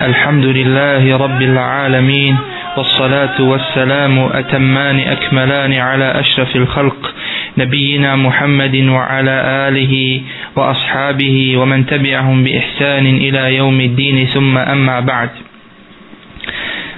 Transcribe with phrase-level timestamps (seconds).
[0.00, 2.36] الحمد لله رب العالمين
[2.76, 7.14] والصلاة والسلام أتمان أكملان على أشرف الخلق
[7.58, 9.36] نبينا محمد وعلى
[9.68, 10.20] آله
[10.56, 15.30] وأصحابه ومن تبعهم بإحسان إلى يوم الدين ثم أما بعد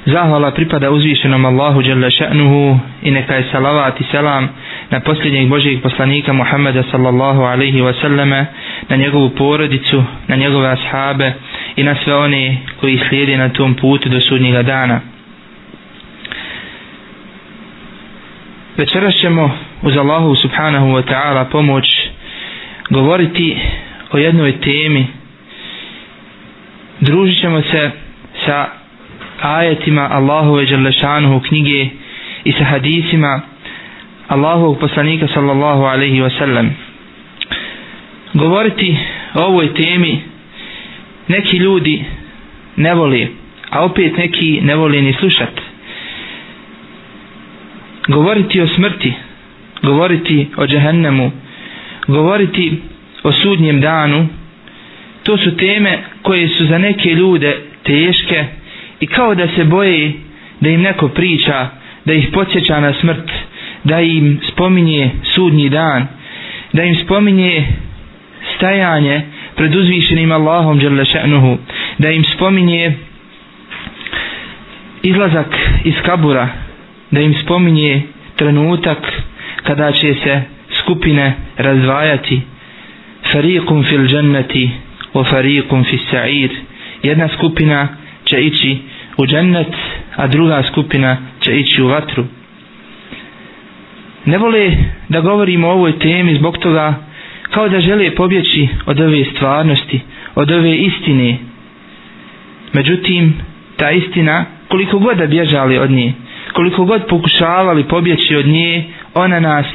[0.02, 2.74] Zahvala pripada uzvišenom Allahu Jalla ša'nuhu
[3.06, 4.48] i neka je salavat i selam
[4.90, 8.46] na posljednjeg Božijeg poslanika Muhammeda sallallahu alaihi wa sallame,
[8.90, 11.32] na njegovu porodicu, na njegove ashabe
[11.76, 15.00] i na sve one koji slijede na tom putu do sudnjega dana.
[18.76, 19.50] Večeras ćemo
[19.82, 21.84] uz Allahu subhanahu wa ta'ala pomoć
[22.90, 23.56] govoriti
[24.10, 25.06] o jednoj temi.
[27.00, 27.90] Družit ćemo se
[28.46, 28.66] sa
[29.40, 31.86] ajetima Allahove Đalešanuhu knjige
[32.44, 33.40] i sa hadisima
[34.28, 36.70] Allahovog poslanika sallallahu alaihi wa sallam.
[38.34, 38.96] Govoriti
[39.34, 40.31] o ovoj temi
[41.28, 42.04] neki ljudi
[42.76, 43.28] ne voli,
[43.70, 45.60] a opet neki ne voli ni slušat.
[48.08, 49.12] Govoriti o smrti,
[49.82, 51.30] govoriti o džehennemu,
[52.08, 52.78] govoriti
[53.22, 54.28] o sudnjem danu,
[55.22, 55.92] to su teme
[56.22, 58.44] koje su za neke ljude teške
[59.00, 60.12] i kao da se boje
[60.60, 61.68] da im neko priča,
[62.04, 63.30] da ih podsjeća na smrt,
[63.84, 66.06] da im spominje sudnji dan,
[66.72, 67.64] da im spominje
[68.56, 69.20] stajanje
[69.62, 71.58] pred uzvišenim Allahom dželle še'nuhu
[71.98, 72.92] da im spominje
[75.02, 75.46] izlazak
[75.84, 76.48] iz kabura
[77.10, 78.02] da im spominje
[78.36, 78.98] trenutak
[79.62, 80.40] kada će se
[80.72, 81.26] skupine
[81.58, 82.40] razvajati
[83.32, 84.70] fariqum fil dženneti
[85.12, 86.50] o fariqum fil sa'ir.
[87.02, 87.88] Jedna skupina
[88.24, 88.76] će ići
[89.16, 89.74] u džennet
[90.16, 92.24] a druga skupina će ići u vatru.
[94.24, 94.70] Ne vole
[95.08, 97.11] da govorimo o ovoj temi zbog toga
[97.52, 100.00] kao da žele pobjeći od ove stvarnosti,
[100.34, 101.38] od ove istine.
[102.72, 103.34] Međutim,
[103.76, 106.12] ta istina, koliko god da bježali od nje,
[106.52, 109.66] koliko god pokušavali pobjeći od nje, ona nas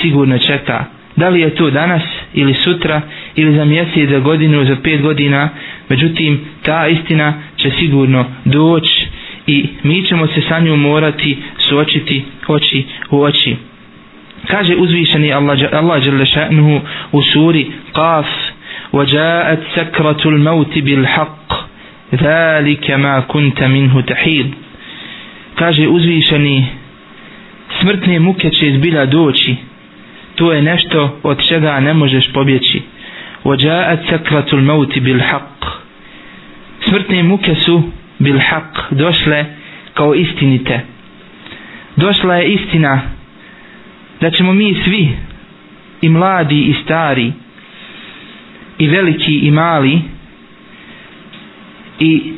[0.00, 0.84] sigurno čeka.
[1.16, 2.02] Da li je to danas
[2.34, 3.00] ili sutra
[3.34, 5.48] ili za mjesec, za godinu, za pet godina,
[5.88, 9.06] međutim, ta istina će sigurno doći
[9.46, 13.56] i mi ćemo se sa njom morati suočiti oči u oči
[14.47, 16.79] kaže uzvišeni Allah Allah dželle šanehu
[17.11, 18.25] u suri Qaf
[18.93, 21.47] وجاءت سكرة الموت بالحق
[22.15, 24.53] ذلك ما كنت منه تحيد
[25.55, 26.65] kaže uzvišeni
[27.81, 29.55] smrtne muke će izbila doći
[30.35, 32.81] to je nešto od čega ne možeš pobjeći
[33.45, 35.65] وجاءت سكرة الموت بالحق
[36.89, 37.83] smrtne muke su
[38.19, 39.45] bil haq došle
[39.93, 40.79] kao istinite
[41.97, 43.01] došla je istina
[44.20, 45.08] da ćemo mi svi
[46.02, 47.32] i mladi i stari
[48.78, 50.00] i veliki i mali
[52.00, 52.32] i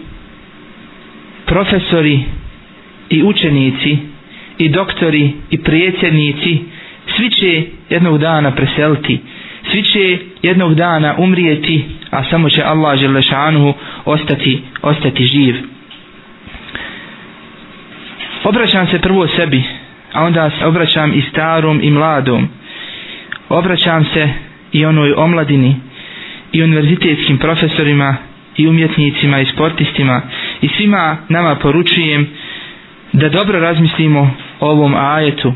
[1.47, 2.21] profesori
[3.11, 3.99] i učenici
[4.59, 6.59] i doktori i prijecjednici
[7.17, 9.19] svi će jednog dana preseliti
[9.71, 13.75] svi će jednog dana umrijeti a samo će Allah Želešanuhu
[14.05, 15.55] ostati, ostati živ.
[18.45, 19.63] Obraćam se prvo sebi
[20.13, 22.49] a onda se obraćam i starom i mladom.
[23.49, 24.29] Obraćam se
[24.73, 25.77] i onoj omladini
[26.53, 28.17] i univerzitetskim profesorima
[28.57, 30.21] i umjetnicima i sportistima
[30.63, 32.29] i svima nama poručujem
[33.13, 34.31] da dobro razmislimo
[34.61, 35.55] o ovom ajetu.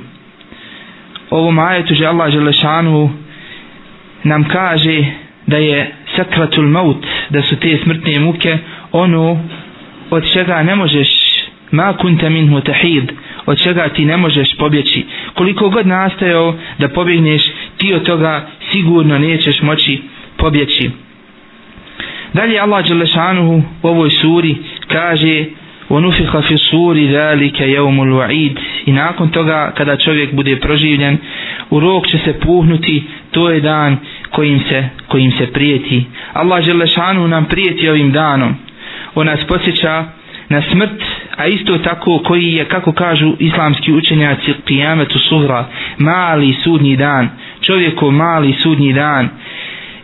[1.31, 3.11] O ovom ajetu že Allah Želešanu
[4.25, 5.05] nam kaže
[5.47, 8.59] da je sakratul maut da su te smrtne muke
[8.93, 9.39] ono
[10.11, 11.09] od čega ne možeš
[11.71, 13.13] ma kunta minhu tahid
[13.46, 15.06] od čega ti ne možeš pobjeći.
[15.34, 17.42] Koliko god nastajao da pobjegneš,
[17.78, 20.02] ti od toga sigurno nećeš moći
[20.38, 20.90] pobjeći.
[22.34, 24.56] Dalje Allah Đelešanuhu u ovoj suri
[24.88, 25.46] kaže
[25.90, 28.56] وَنُفِخَ فِي السُّورِ ذَلِكَ يَوْمُ الْوَعِيدِ
[28.86, 31.18] I nakon toga, kada čovjek bude proživljen,
[31.70, 33.98] u rok će se puhnuti, to je dan
[34.30, 36.06] kojim se, kojim se prijeti.
[36.34, 38.56] Allah Đelešanuhu nam prijeti ovim danom.
[39.16, 40.06] On nas posjeća
[40.50, 41.04] na smrt
[41.37, 45.65] a isto tako koji je kako kažu islamski učenjaci kijametu suhra
[45.99, 47.29] mali sudnji dan
[47.61, 49.29] čovjeko mali sudnji dan.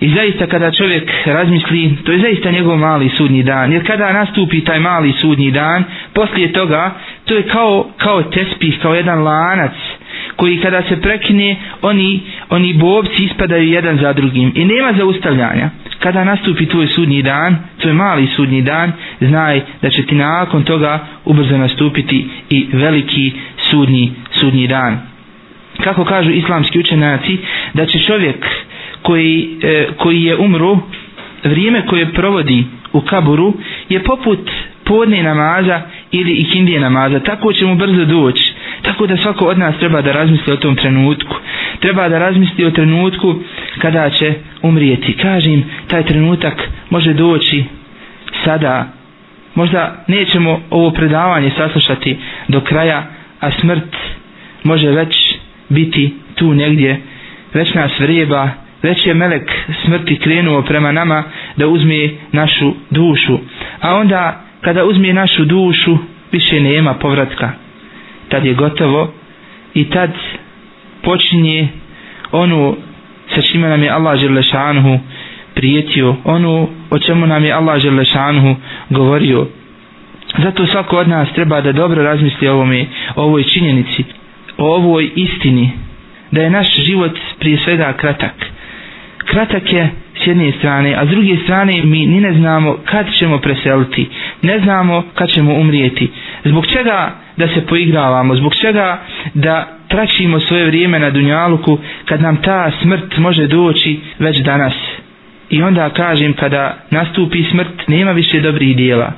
[0.01, 3.73] I zaista kada čovjek razmisli to je zaista njegov mali sudnji dan.
[3.73, 5.85] Jer kada nastupi taj mali sudnji dan
[6.15, 6.91] poslije toga
[7.25, 9.73] to je kao, kao tespih kao jedan lanac
[10.37, 12.21] koji kada se prekine oni,
[12.51, 14.53] oni bobci ispadaju jedan za drugim.
[14.55, 20.03] I nema zaustavljanja kada nastupi tvoj sudnji dan, tvoj mali sudnji dan, znaj da će
[20.03, 20.93] ti nakon toga
[21.25, 22.19] ubrzo nastupiti
[22.51, 24.99] i veliki sudnji, sudnji dan.
[25.79, 27.39] Kako kažu islamski učenjaci,
[27.75, 28.47] da će čovjek
[29.03, 30.79] koji, e, koji je umro,
[31.45, 33.55] vrijeme koje provodi u kaburu
[33.89, 34.51] je poput
[34.85, 35.81] podne namaza
[36.13, 37.21] ili ikindije namaza.
[37.21, 38.53] Tako će mu brzo doći.
[38.83, 41.35] Tako da svako od nas treba da razmisli o tom trenutku.
[41.81, 43.35] Treba da razmisli o trenutku
[43.79, 44.33] kada će
[44.63, 45.13] umrijeti.
[45.13, 46.55] Kažem, taj trenutak
[46.91, 47.65] može doći
[48.45, 48.89] sada.
[49.55, 52.17] Možda nećemo ovo predavanje saslušati
[52.49, 53.07] do kraja,
[53.41, 53.97] a smrt
[54.65, 55.15] može već
[55.69, 57.01] biti tu negdje.
[57.55, 58.49] Već nas vrijeba,
[58.83, 59.51] već je melek
[59.85, 61.23] smrti krenuo prema nama
[61.57, 63.39] da uzme našu dušu.
[63.81, 65.99] A onda kada uzme našu dušu,
[66.33, 67.51] više nema povratka.
[68.29, 69.13] Tad je gotovo
[69.75, 70.11] i tad
[71.03, 71.69] počinje
[72.33, 72.77] ono
[73.29, 74.99] sa čime nam je Allah Želešanuhu
[75.55, 76.53] prijetio, ono
[76.91, 78.57] o čemu nam je Allah Želešanuhu
[78.91, 79.47] govorio.
[80.37, 82.87] Zato svako od nas treba da dobro razmisli o ovome,
[83.17, 84.05] o ovoj činjenici,
[84.59, 85.71] o ovoj istini,
[86.31, 88.35] da je naš život prije svega kratak.
[89.19, 93.39] Kratak je s jedne strane, a s druge strane mi ni ne znamo kad ćemo
[93.39, 94.09] preseliti,
[94.43, 96.11] ne znamo kad ćemo umrijeti.
[96.45, 98.99] Zbog čega da se poigravamo, zbog čega
[99.35, 99.55] da
[99.89, 104.73] tračimo svoje vrijeme na Dunjaluku kad nam ta smrt može doći već danas.
[105.51, 109.13] I onda kažem kada nastupi smrt nema više dobrih dijela,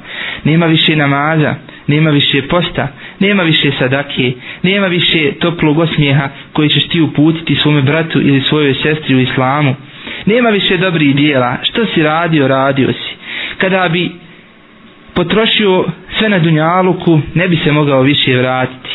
[0.45, 1.55] nema više namaza,
[1.87, 2.89] nema više posta,
[3.21, 4.33] nema više sadake,
[4.63, 9.75] nema više toplog osmijeha koji ćeš ti uputiti svome bratu ili svojoj sestri u islamu.
[10.27, 13.15] Nema više dobrih dijela, što si radio, radio si.
[13.59, 14.11] Kada bi
[15.15, 15.85] potrošio
[16.21, 18.91] sve na Dunjaluku, ne bi se mogao više vratiti.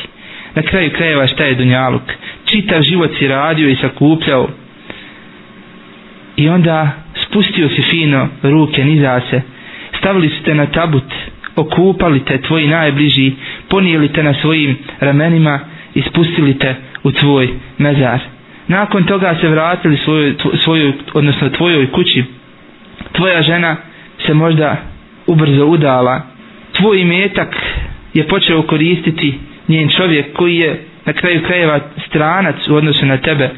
[0.56, 2.02] Na kraju krajeva šta je Dunjaluk?
[2.46, 4.50] Čitav život si radio i sakupljao.
[6.36, 6.92] I onda
[7.26, 9.42] spustio si fino ruke niza se.
[10.00, 11.14] Stavili su te na tabut,
[11.56, 13.32] okupali te tvoji najbliži,
[13.70, 15.60] ponijeli te na svojim ramenima
[15.94, 18.20] i spustili te u tvoj mezar.
[18.68, 22.24] Nakon toga se vratili svojoj, svojoj, odnosno tvojoj kući.
[23.12, 23.76] Tvoja žena
[24.26, 24.78] se možda
[25.28, 26.35] ubrzo udala.
[26.78, 27.56] Tvoj metak
[28.14, 29.34] je počeo koristiti
[29.68, 33.50] njen čovjek koji je na kraju krajeva stranac u odnosu na tebe.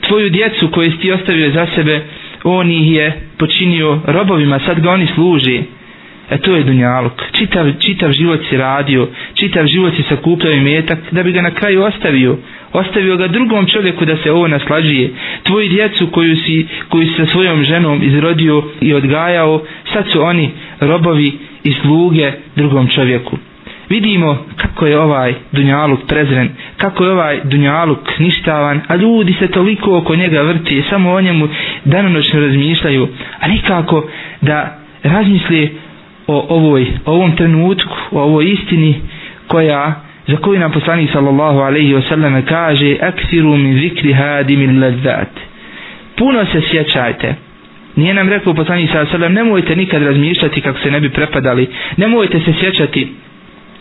[0.00, 2.00] Tvoju djecu koju si ti ostavio za sebe,
[2.44, 5.62] on ih je počinio robovima, sad ga oni služi.
[6.30, 7.12] E to je dunjaluk.
[7.32, 11.82] Čitav, čitav život si radio, čitav život si sakupljao imetak da bi ga na kraju
[11.82, 12.36] ostavio.
[12.72, 15.10] Ostavio ga drugom čovjeku da se ovo naslađuje.
[15.42, 20.50] Tvoji djecu koju si, koju si sa svojom ženom izrodio i odgajao, sad su oni
[20.80, 21.32] robovi
[21.64, 23.36] i sluge drugom čovjeku.
[23.88, 29.96] Vidimo kako je ovaj dunjaluk prezren, kako je ovaj dunjaluk ništavan, a ljudi se toliko
[29.98, 31.48] oko njega vrti, samo o njemu
[31.84, 33.08] danonoćno razmišljaju,
[33.40, 34.04] a nikako
[34.40, 35.78] da razmisli
[36.26, 38.94] o ovoj, o ovom trenutku, o ovoj istini
[39.46, 39.94] koja
[40.26, 45.28] za koju nam poslanik sallallahu alaihi wasallam kaže aksiru min zikri hadimil ladzat
[46.16, 47.34] puno se sjećajte
[47.96, 51.66] nije nam rekao poslanik sallallahu selam nemojte nikad razmišljati kako se ne bi prepadali.
[51.96, 53.08] Nemojte se sjećati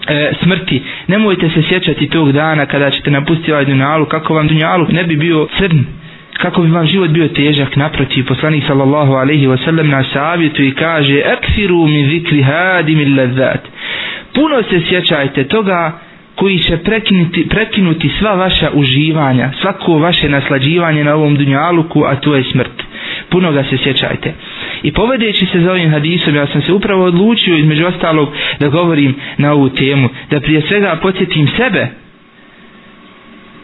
[0.08, 0.82] e, smrti.
[1.08, 5.16] Nemojte se sjećati tog dana kada ćete napustiti ovaj dunjalu kako vam dunjalu ne bi
[5.16, 5.80] bio crn
[6.34, 7.76] kako bi vam život bio težak.
[7.76, 13.68] Naprotiv poslanik sallallahu alaihi wasallam na savjetu i kaže ekfiru min zikri hadimil ladzat
[14.34, 16.00] puno se sjećajte toga
[16.36, 22.36] koji će prekinuti, prekinuti sva vaša uživanja, svako vaše naslađivanje na ovom dunjaluku, a to
[22.36, 22.84] je smrt.
[23.32, 24.34] Puno ga se sjećajte.
[24.84, 28.30] I povedeći se za ovim hadisom, ja sam se upravo odlučio između ostalog
[28.60, 31.88] da govorim na ovu temu, da prije svega podsjetim sebe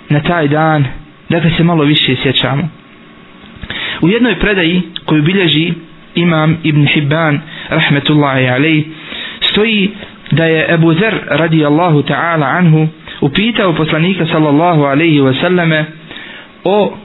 [0.09, 0.85] na taj dan,
[1.29, 2.69] da ga se malo više sjećamo.
[4.01, 5.73] U jednoj predaji koju bilježi
[6.15, 8.83] imam Ibn Hibban, rahmetullahi alej,
[9.41, 9.89] stoji
[10.31, 12.87] da je Ebu Zer radijallahu ta'ala anhu
[13.21, 15.83] upitao poslanika sallallahu alaihi wasallame
[16.63, 16.97] o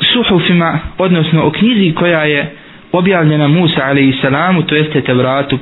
[0.00, 2.52] suhufima, odnosno o knjizi koja je
[2.92, 4.14] objavljena Musa alaihi
[4.66, 5.58] to jeste Tevratu,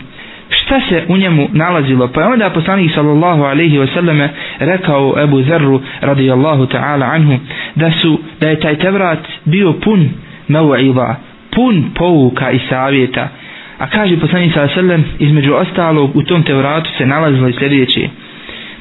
[0.51, 2.09] šta se u njemu nalazilo?
[2.09, 7.39] Pa je onda poslanik sallallahu alaihi wasallame rekao Ebu Zerru radijallahu ta'ala anhu
[7.75, 10.09] da su, da je taj Tevrat bio pun
[10.49, 11.15] mev'iva,
[11.55, 13.29] pun pouka i savjeta,
[13.81, 18.09] A kaže poslanik sallallahu alaihi wasallam između ostalog u tom tevratu se nalazilo i sljedeće.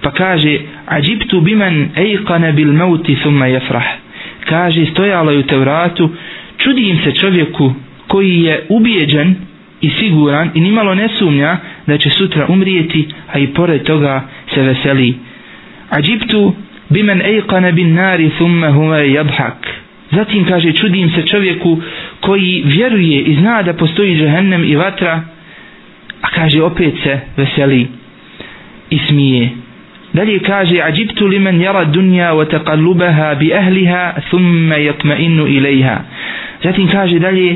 [0.01, 3.83] Pa kaže Ađiptu biman ejkane bil mauti thumma jefrah.
[4.49, 6.09] Kaže stojalo je u tevratu
[6.57, 7.73] čudim se čovjeku
[8.07, 9.35] koji je ubijeđen
[9.81, 14.61] i siguran i nimalo ne sumnja da će sutra umrijeti a i pored toga se
[14.61, 15.15] veseli.
[15.89, 16.53] Ađiptu
[16.89, 19.67] biman ejkane bin nari thumma huve jabhak.
[20.11, 21.81] Zatim kaže čudim se čovjeku
[22.19, 25.21] koji vjeruje i zna da postoji džehennem i vatra,
[26.21, 27.87] a kaže opet se veseli
[28.89, 29.49] i smije.
[30.19, 35.97] Dalje kaže ađibtu li men jara dunja wa taqallubaha bi ahliha thumma yatma'innu ilaiha.
[36.63, 37.55] Zatim kaže dalje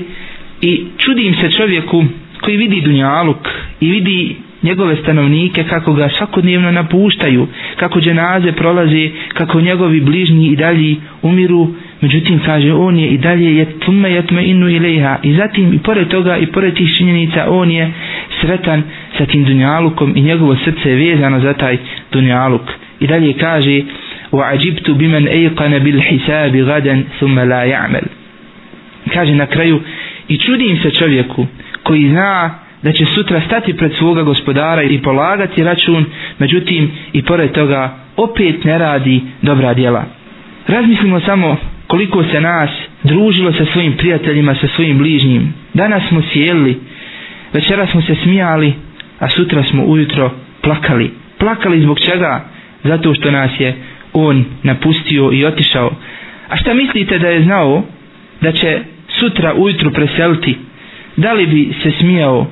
[0.62, 2.06] i čudim se čovjeku
[2.42, 3.50] koji vidi dunjaluk
[3.82, 10.56] i vidi njegove stanovnike kako ga svakodnevno napuštaju, kako dženaze prolaze, kako njegovi bližnji i
[10.56, 11.68] dalji umiru,
[12.02, 16.08] međutim kaže on je i dalje je tumme jatme inu ilaiha i zatim i pored
[16.08, 17.92] toga i pored tih činjenica on je
[18.42, 18.84] sretan
[19.19, 21.77] sa tim dunjalukom i njegovo srce je vezano za taj
[22.13, 22.63] dunjaluk
[23.01, 23.83] i dalje kaže
[24.33, 28.03] وعجبت بمن أيقن بالحساب غدا ثم لا يعمل
[29.15, 29.81] kaže na kraju
[30.29, 31.47] i čudim se čovjeku
[31.83, 36.05] koji zna da će sutra stati pred svoga gospodara i polagati račun,
[36.39, 40.05] međutim i pored toga opet ne radi dobra djela.
[40.67, 41.57] Razmislimo samo
[41.87, 42.71] koliko se nas
[43.03, 45.55] družilo sa svojim prijateljima, sa svojim bližnjim.
[45.75, 46.79] Danas smo sjeli,
[47.53, 48.73] večera smo se smijali,
[49.24, 51.08] a sutra smo ujutro plakali.
[51.38, 52.46] Plakali zbog čega?
[52.84, 53.76] Zato što nas je
[54.14, 55.92] on napustio i otišao.
[56.50, 57.84] A šta mislite da je znao
[58.42, 60.58] da će sutra ujutru preseliti?
[61.18, 62.48] Da li bi se smijao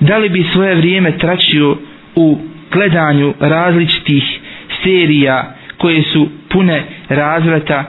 [0.00, 1.76] da li bi svoje vrijeme tračio
[2.16, 2.38] u
[2.72, 4.24] gledanju različitih
[4.82, 6.78] serija koje su pune
[7.08, 7.84] razvrata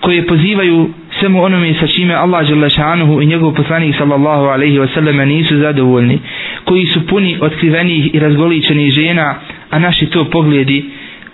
[0.00, 0.88] koje pozivaju
[1.22, 6.18] svemu onome sa čime Allah Đelešanuhu i njegov poslanik sallallahu alaihi wasallam nisu zadovoljni
[6.64, 9.34] koji su puni otkrivenih i razgoličenih žena
[9.70, 10.84] a naši to pogledi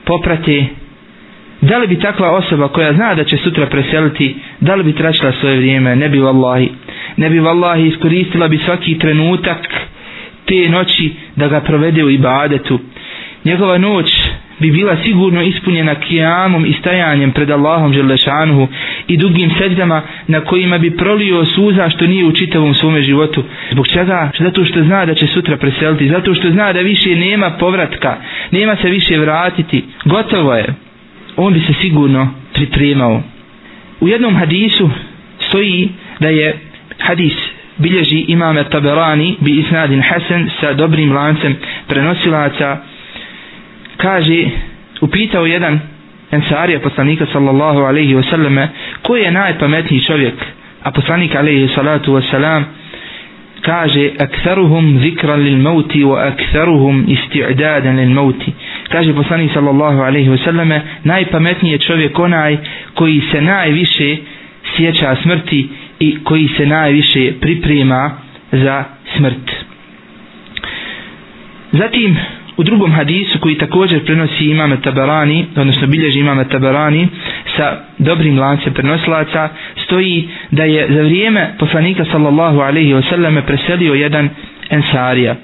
[0.04, 0.64] poprate
[1.61, 4.28] da li bi takva osoba koja zna da će sutra preseliti
[4.61, 6.68] da li bi tračila svoje vrijeme ne bi vallahi
[7.16, 9.66] ne bi vallahi iskoristila bi svaki trenutak
[10.47, 12.78] te noći da ga provede u ibadetu.
[13.45, 14.07] Njegova noć
[14.58, 18.68] bi bila sigurno ispunjena kijamom i stajanjem pred Allahom Želešanuhu
[19.08, 23.42] i dugim seđama na kojima bi prolio suza što nije u čitavom svome životu.
[23.72, 24.30] Zbog čega?
[24.38, 28.16] Zato što zna da će sutra preseliti, zato što zna da više nema povratka,
[28.50, 29.84] nema se više vratiti.
[30.04, 30.74] Gotovo je.
[31.36, 33.22] On bi se sigurno pripremao.
[34.00, 34.90] U jednom hadisu
[35.48, 35.88] stoji
[36.20, 36.58] da je
[36.98, 37.32] hadis
[37.78, 41.56] bilježi imame Taberani bi isnadin Hasan sa dobrim lancem
[41.88, 42.76] prenosilaca
[43.99, 44.45] kaže
[45.00, 45.81] upitao jedan
[46.33, 48.67] ensarija poslanika sallallahu alaihi wasallame
[49.02, 50.35] ko je najpametniji čovjek
[50.83, 52.62] a poslanik alaihi salatu wasalam
[53.62, 58.52] kaže aktharuhum zikra lil mauti wa aktharuhum isti'dadan lil mauti
[58.88, 62.57] kaže poslanik sallallahu alaihi wasallame najpametniji je čovjek onaj
[62.95, 64.17] koji se najviše
[64.76, 65.69] sjeća smrti
[66.00, 68.11] i koji se najviše priprema
[68.52, 68.85] za
[69.17, 69.50] smrt.
[71.73, 72.17] Zatim,
[72.58, 77.08] u drugom hadisu koji također prenosi imame Tabarani, odnosno bilježi imame Tabarani
[77.56, 77.64] sa
[77.98, 79.48] dobrim lancem prenosilaca,
[79.84, 84.28] stoji da je za vrijeme poslanika sallallahu alaihi wasallam preselio jedan
[84.70, 85.34] ensarija.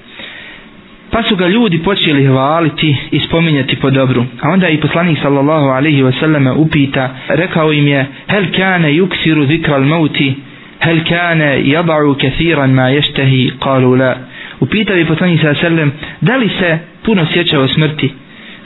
[1.11, 4.25] Pa su ga ljudi počeli hvaliti i spominjati po dobru.
[4.41, 9.75] A onda i poslanik sallallahu alaihi wasallam upita, rekao im je, hel kane yuksiru zikra
[9.75, 10.33] al-mauti,
[10.79, 14.15] hel kane jaba'u kathiran ma ještehi, kalu la.
[14.59, 18.11] Upitao je poslanik sa alaihi da li se puno sjećao smrti?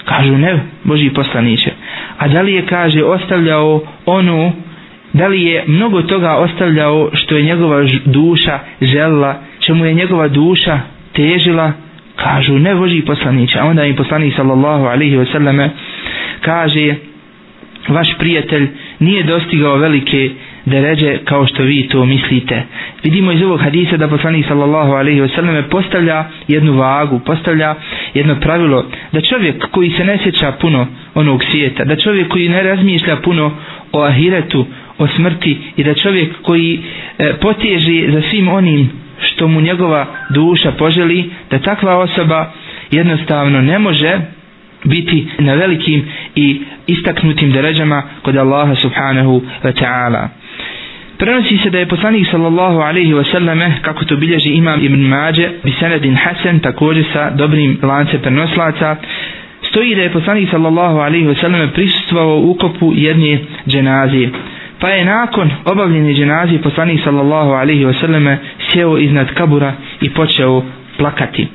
[0.06, 0.54] Kažu ne,
[0.84, 1.72] Boži poslaniće.
[2.18, 4.52] A da li je, kaže, ostavljao onu,
[5.14, 10.80] da li je mnogo toga ostavljao što je njegova duša žela, čemu je njegova duša
[11.14, 11.72] težila,
[12.16, 13.60] kažu ne Boži poslaniće.
[13.60, 15.70] a onda im poslanik sallallahu alaihi wasallame
[16.42, 16.96] kaže
[17.88, 18.68] vaš prijatelj
[19.00, 20.30] nije dostigao velike
[20.66, 22.64] deređe kao što vi to mislite
[23.04, 27.76] vidimo iz ovog hadisa da poslanik sallallahu alaihi wasallam postavlja jednu vagu postavlja
[28.14, 32.64] jedno pravilo da čovjek koji se ne sjeća puno onog svijeta da čovjek koji ne
[32.64, 33.52] razmišlja puno
[33.92, 34.66] o ahiretu
[34.98, 36.80] o smrti i da čovjek koji
[37.18, 38.90] e, poteže za svim onim
[39.22, 41.20] što mu njegova duša poželi
[41.52, 42.52] da takva osoba
[42.92, 44.20] jednostavno ne može
[44.86, 50.28] biti na velikim i istaknutim deređama kod Allaha subhanahu wa ta'ala.
[51.20, 55.50] Prenosi se da je poslanik sallallahu alaihi wa sallame, kako to bilježi imam ibn Mađe,
[55.64, 55.72] bi
[56.16, 58.96] Hasan, također sa dobrim lance prenoslaca,
[59.70, 64.30] stoji da je poslanik sallallahu alaihi wa sallame prisustvovao ukopu jedne dženazije.
[64.80, 68.38] Pa je nakon obavljene dženazije poslanik sallallahu alaihi wa sallame
[68.72, 70.64] sjeo iznad kabura i počeo
[70.98, 71.48] plakati.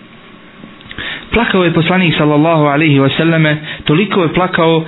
[1.33, 4.85] Plakao je poslanik sallallahu alaihi wa sallame, toliko je plakao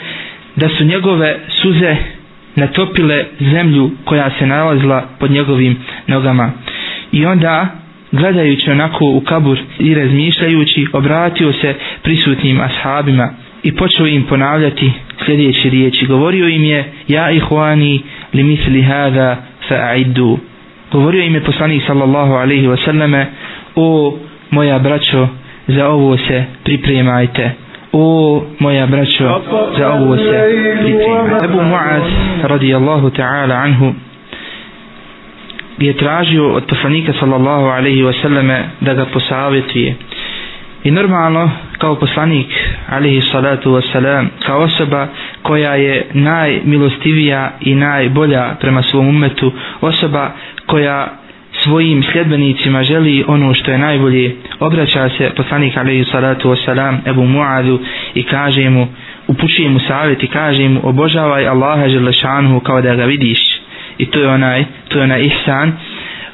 [0.56, 1.96] da su njegove suze
[2.56, 6.50] natopile zemlju koja se nalazila pod njegovim nogama.
[7.12, 7.66] I onda,
[8.12, 13.28] gledajući onako u kabur i razmišljajući, obratio se prisutnim ashabima
[13.62, 14.92] i počeo im ponavljati
[15.26, 16.06] sljedeće riječi.
[16.06, 18.00] Govorio im je, ja ihwani
[18.34, 19.36] li misli hada
[19.68, 20.38] fa'iddu
[20.92, 23.24] govorio im je poslanik sallallahu alaihi wasallame
[23.76, 24.18] o
[24.50, 25.28] moja braćo
[25.68, 27.50] za ovo se pripremajte
[27.98, 28.06] o
[28.58, 29.40] moja braćo
[29.78, 30.22] za ovo se
[30.80, 32.02] pripremajte Ebu Mu'az
[32.42, 33.92] radijallahu ta'ala anhu
[35.78, 39.94] je tražio od poslanika sallallahu alaihi wasallame da ga posavjetuje.
[40.84, 42.46] I normalno kao poslanik
[42.88, 45.08] alaihi salatu wasalam kao osoba
[45.42, 50.30] koja je najmilostivija i najbolja prema svom umetu osoba
[50.66, 51.08] koja
[51.66, 54.36] svojim sljedbenicima želi ono što je najbolje.
[54.60, 57.78] Obraća se poslanik alaihi salatu wasalam Ebu Mu'adu
[58.14, 58.86] i kaže mu
[59.28, 63.38] upućuje mu savjet i kaže mu obožavaj Allaha želešanhu kao da ga vidiš.
[63.98, 65.72] I to je onaj to je onaj ihsan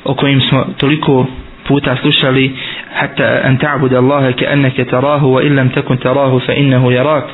[0.04, 1.26] o kojim smo toliko
[1.66, 2.52] puta slušali
[2.94, 7.24] hatta an ta'bud Allaha ka'annaka tarahu wa illam takun tarahu fa innahu yarak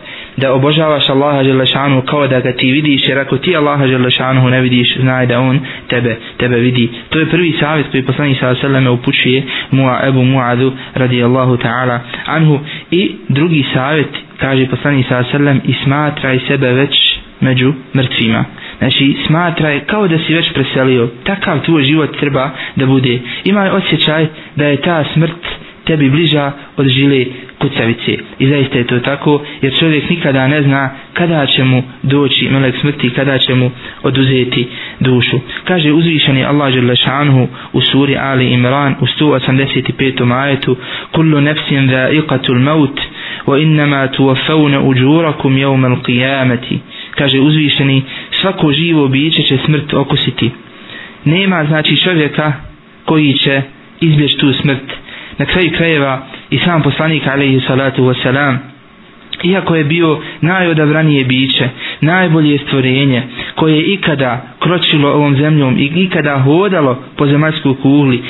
[0.41, 1.65] da obožavaš Allaha dželle
[2.07, 4.11] kao da ga ti vidiš jer ako ti Allaha dželle
[4.51, 8.55] ne vidiš znaj da on tebe tebe vidi to je prvi savjet koji poslanik sa
[8.63, 9.43] alejhi upućuje
[9.73, 12.59] Mu'a Abu Mu'adhu radijallahu ta'ala anhu
[12.91, 14.09] i drugi savjet
[14.41, 18.45] kaže poslanik sa alejhi i smatraj sebe već među mrtvima
[18.79, 21.09] Znači, smatraj kao da si već preselio.
[21.25, 23.21] Takav tvoj život treba da bude.
[23.45, 24.27] Imaj osjećaj
[24.57, 25.47] da je ta smrt
[25.89, 26.45] tebi bliža
[26.77, 27.25] od žile
[27.59, 28.13] kucavice.
[28.39, 32.75] I zaista je to tako, jer čovjek nikada ne zna kada će mu doći melek
[32.81, 33.71] smrti, kada će mu
[34.03, 34.67] oduzeti
[35.01, 35.37] dušu.
[35.65, 40.33] Kaže uzvišeni Allah Đelešanhu u suri Ali Imran u 185.
[40.35, 40.77] ajetu
[41.13, 43.01] Kullu nefsin dha'iqatul maut
[43.47, 46.79] wa innama tuwaffawna ujurakum yawmal qiyamati
[47.11, 48.03] kaže uzvišeni
[48.41, 50.51] svako živo biće će smrt okusiti
[51.25, 52.53] nema znači čovjeka
[53.05, 53.63] koji će
[54.01, 54.83] izbjeći tu smrt
[55.39, 56.19] na kraju krajeva
[56.51, 58.57] i sam poslanik alaihi salatu wasalam
[59.43, 61.69] iako je bio najodabranije biće
[62.01, 63.23] najbolje stvorenje
[63.55, 68.23] koje je ikada kročilo ovom zemljom i ikada hodalo po zemaljskoj kugli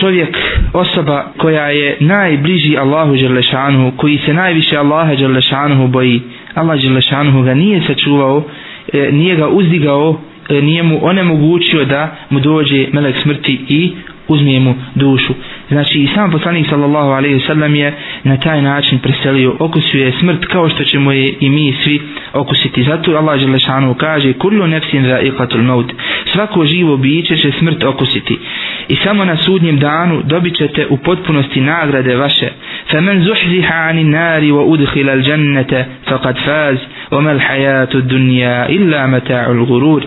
[0.00, 0.36] čovjek,
[0.72, 6.20] osoba koja je najbliži Allahu Đerlešanuhu, koji se najviše Allaha Đerlešanuhu boji,
[6.54, 8.42] Allah Đerlešanuhu ga nije sačuvao,
[8.92, 13.90] e, nije ga uzdigao, e, nije mu onemogućio da mu dođe melek smrti i
[14.28, 15.32] uzme mu dušu.
[15.69, 20.45] Znači i sam poslanik sallallahu alaihi wa sallam je na taj način preselio, okusuje smrt
[20.45, 22.01] kao što ćemo je i mi svi
[22.33, 22.83] okusiti.
[22.83, 25.93] Zato Allah Đelešanu kaže kullu nefsin za iqatul maut.
[26.25, 28.39] Svako živo biće će smrt okusiti.
[28.87, 32.49] I samo na sudnjem danu dobit ćete u potpunosti nagrade vaše.
[32.87, 36.77] فمن زحزح عن النار وأدخل الجنة فقد فاز
[37.11, 40.03] وما الحياة الدنيا إلا متاع الغرور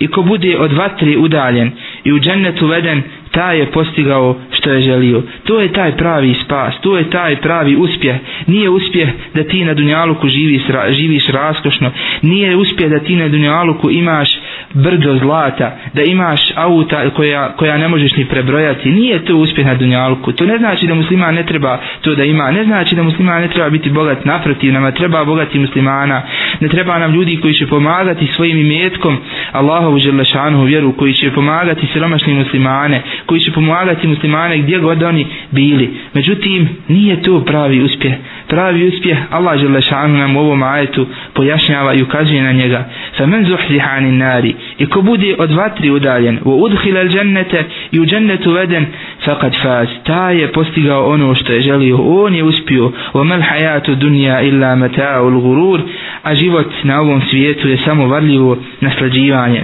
[0.00, 1.70] i ko bude od vatri udaljen
[2.04, 3.02] i u džennetu veden
[3.33, 5.21] taj je postigao što je želio.
[5.43, 8.15] To je taj pravi spas, to je taj pravi uspjeh.
[8.47, 11.91] Nije uspjeh da ti na Dunjaluku živiš, živiš raskošno,
[12.21, 14.39] nije uspjeh da ti na Dunjaluku imaš
[14.73, 18.91] brdo zlata, da imaš auta koja, koja ne možeš ni prebrojati.
[18.91, 20.31] Nije to uspjeh na dunjalku.
[20.31, 22.51] To ne znači da muslima ne treba to da ima.
[22.51, 24.73] Ne znači da muslima ne treba biti bogat naprotiv.
[24.73, 26.21] Nama treba bogati muslimana.
[26.59, 29.17] Ne treba nam ljudi koji će pomagati svojim imetkom
[29.51, 35.27] Allahovu želešanu vjeru, koji će pomagati siromašni muslimane, koji će pomagati muslimane gdje god oni
[35.51, 35.89] bili.
[36.13, 38.13] Međutim, nije to pravi uspjeh.
[38.53, 42.89] Pravi uspjeh Allah žele šanu nam u ovom ajetu pojašnjava i ukazuje na njega.
[43.17, 47.99] Fa men zuhzihani nari i ko bude od vatri udaljen u udhila al džennete i
[47.99, 48.85] u džennetu veden
[49.25, 49.87] faqad faz.
[50.03, 51.97] Ta je postigao ono što je želio.
[51.97, 52.91] On je uspio.
[53.13, 55.81] Wa mal hayatu dunja illa mata'ul gurur.
[56.23, 59.63] A život na ovom svijetu je samo varljivo naslađivanje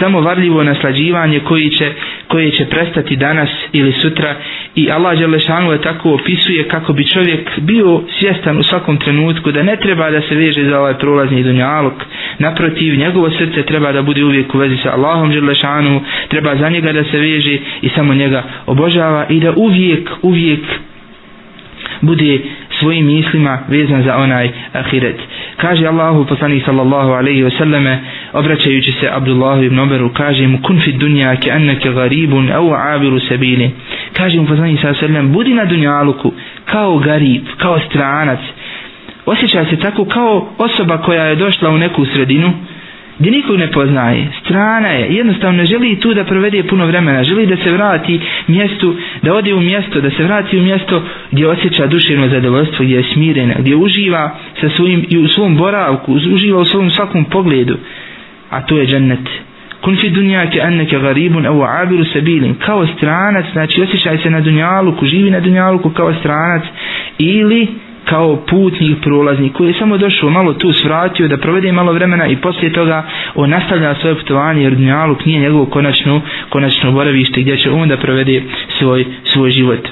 [0.00, 1.92] samo varljivo naslađivanje koji će,
[2.28, 4.34] koje će prestati danas ili sutra.
[4.74, 9.62] I Allah Đelešanu je tako opisuje kako bi čovjek bio svjestan u svakom trenutku da
[9.62, 11.92] ne treba da se veže za ovaj prolazni dunjalog.
[12.38, 16.92] Naprotiv njegovo srce treba da bude uvijek u vezi sa Allahom Đelešanu treba za njega
[16.92, 20.60] da se veže i samo njega obožava i da uvijek uvijek
[22.00, 22.38] bude
[22.80, 25.16] svojim mislima vezan za onaj ahiret.
[25.56, 27.98] Kaže Allahu poslanik sallallahu alejhi ve selleme
[28.32, 33.20] obraćajući se Abdullahu ibn Omeru kaže mu kun fi dunja ke anneke garibun au abiru
[33.20, 33.70] sabili.
[34.12, 36.32] Kaže mu poslanik sallallahu alejhi ve budi na dunjaluku
[36.64, 38.40] kao garib kao stranac.
[39.26, 42.52] Osjeća se tako kao osoba koja je došla u neku sredinu
[43.20, 47.56] gdje nikog ne poznaje, strana je, jednostavno želi tu da provede puno vremena, želi da
[47.56, 52.28] se vrati mjestu, da ode u mjesto, da se vrati u mjesto gdje osjeća duševno
[52.28, 56.90] zadovoljstvo, gdje je smirena, gdje uživa sa svojim, i u svom boravku, uživa u svom
[56.90, 57.76] svakom pogledu,
[58.50, 59.28] a to je džennet.
[59.80, 65.06] Kun fi dunjake anneke garibun evo abiru sabilin, kao stranac, znači osjećaj se na dunjaluku,
[65.06, 66.62] živi na dunjaluku kao stranac,
[67.18, 67.68] ili
[68.10, 72.36] kao putnik prolaznik koji je samo došao malo tu svratio da provede malo vremena i
[72.36, 77.70] poslije toga on nastavlja svoje putovanje jer Dunjaluk nije njegovo konačno, konačno boravište gdje će
[77.70, 78.42] on da provede
[78.78, 79.88] svoj, svoj život.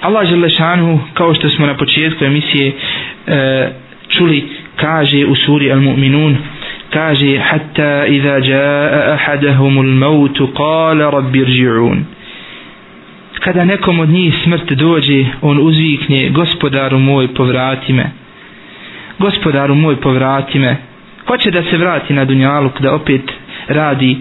[0.00, 2.72] Allah Želešanu, kao što smo na početku emisije
[3.26, 3.68] e,
[4.08, 6.34] čuli, kaže u suri Al-Mu'minun,
[6.90, 11.98] kaže hatta iza jaa ahadahumul maut qala rabbi irji'un
[13.44, 18.10] kada nekom od njih smrt dođe on uzvikne gospodaru moj povrati me.
[19.18, 20.76] Gospodaru moj povrati me.
[21.26, 23.22] Hoće da se vrati na dunjaluk da opet
[23.68, 24.16] radi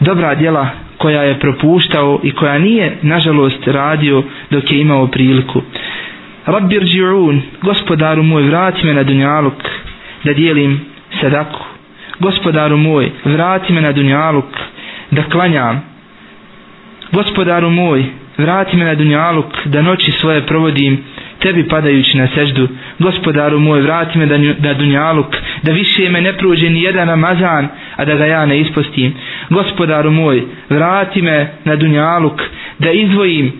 [0.00, 0.66] dobra djela
[0.98, 5.62] koja je propuštao i koja nije nažalost radio dok je imao priliku.
[6.46, 9.62] Rabbi dži'un, gospodaru moj vrati me na dunjaluk
[10.24, 10.80] da dijelim
[11.20, 11.60] sadaku.
[12.20, 14.44] Gospodaru moj vrati me na dunjaluk
[15.10, 15.87] da klanjam
[17.12, 18.04] gospodaru moj
[18.38, 20.98] vrati me na dunjaluk da noći svoje provodim
[21.38, 22.68] tebi padajući na seždu.
[22.98, 25.26] Gospodaru moj vrati me da, dunjaluk
[25.62, 29.14] da više me ne prođe ni jedan namazan, a da ga ja ne ispostim
[29.50, 32.42] gospodaru moj vrati me na dunjaluk
[32.78, 33.52] da izvojim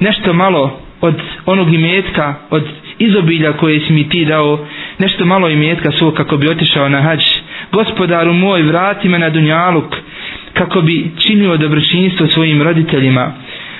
[0.00, 1.14] nešto malo od
[1.46, 2.64] onog imetka od
[2.98, 4.66] izobilja koje si mi ti dao
[4.98, 7.20] nešto malo imetka svog kako bi otišao na hađ.
[7.72, 9.95] Gospodaru moj vrati me na dunjaluk
[10.56, 13.32] kako bi činio dobročinstvo svojim roditeljima.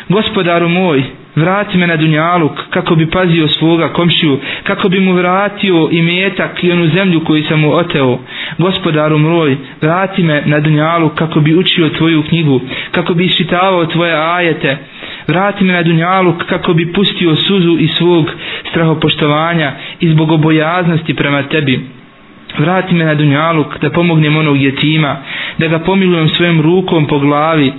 [0.08, 1.02] Gospodaru moj
[1.36, 6.64] vrati me na dunjaluk kako bi pazio svoga komšiju kako bi mu vratio i metak
[6.64, 8.18] i onu zemlju koju sam mu oteo.
[8.58, 12.60] Gospodaru moj vrati me na dunjaluk kako bi učio tvoju knjigu
[12.90, 14.76] kako bi iščitavao tvoje ajete.
[15.28, 18.30] Vrati me na dunjaluk kako bi pustio suzu i svog
[18.70, 21.95] strahopoštovanja i zbog obojaznosti prema tebi
[22.58, 25.16] vrati me na dunjaluk da pomognem onog jetima
[25.58, 27.72] da ga pomilujem svojom rukom po glavi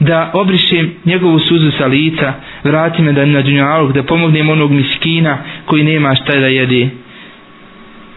[0.00, 2.32] da obrišem njegovu suzu sa lica,
[2.64, 6.88] vrati me da na Dunjaluk, da pomognem onog miskina koji nema šta da jede.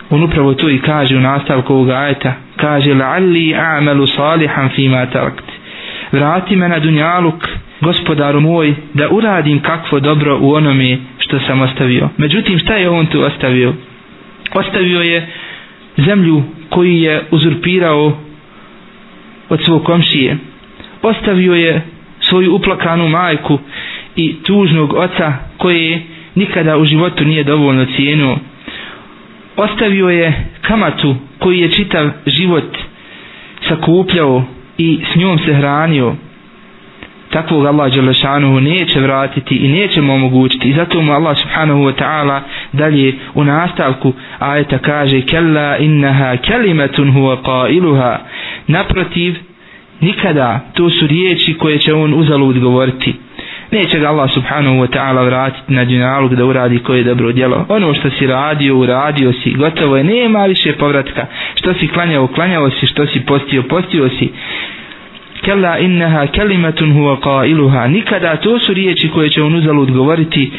[0.09, 5.45] On upravo to i kaže u nastavku ovog ajeta, kaže la'alli a'malu salihan fima tarakt.
[6.11, 7.47] Vrati me na dunjaluk,
[7.81, 12.09] gospodaru moj, da uradim kakvo dobro u onome što sam ostavio.
[12.17, 13.73] Međutim, šta je on tu ostavio?
[14.53, 15.27] Ostavio je
[15.97, 18.17] zemlju koju je uzurpirao
[19.49, 20.37] od svog komšije,
[21.01, 21.81] ostavio je
[22.19, 23.59] svoju uplakanu majku
[24.15, 26.01] i tužnog oca koje
[26.35, 28.37] nikada u životu nije dovoljno cijenuo.
[29.57, 32.77] Ostavio je kamatu koji je čitav život
[33.67, 34.43] sakupljao
[34.77, 36.13] i s njom se hranio.
[37.29, 40.69] Takvog Allah Đelešanuhu neće vratiti i neće mu omogućiti.
[40.69, 42.39] I zato mu Allah subhanahu wa ta'ala
[42.73, 48.17] dalje u nastavku ajeta kaže Kella innaha kelimetun huwa qailuha.
[48.67, 49.35] Naprotiv,
[50.01, 53.13] nikada to su riječi koje će on uzalud govoriti.
[53.71, 57.65] Neće ga Allah subhanahu wa ta'ala vratiti na džinalog da uradi koje dobro djelo.
[57.69, 61.25] Ono što si radio, uradio si gotovo je, nema više povratka.
[61.55, 64.29] Što si klanjao, klanjao si što si postio, postio si.
[65.41, 67.87] Kella innaha kelimatun huwa qailuha.
[67.87, 70.51] Nikada to su riječi koje će on uzalud govoriti.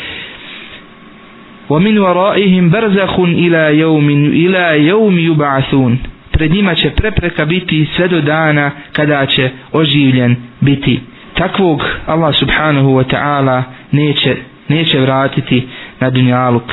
[1.72, 5.98] ومن ورائهم برزخ إلى يوم إلى يوم يبعثون
[6.38, 11.00] pred njima će prepreka biti sve do dana kada će oživljen biti.
[11.34, 14.36] Takvog Allah subhanahu wa ta'ala neće,
[14.68, 15.68] neće vratiti
[16.00, 16.64] na dunjaluk.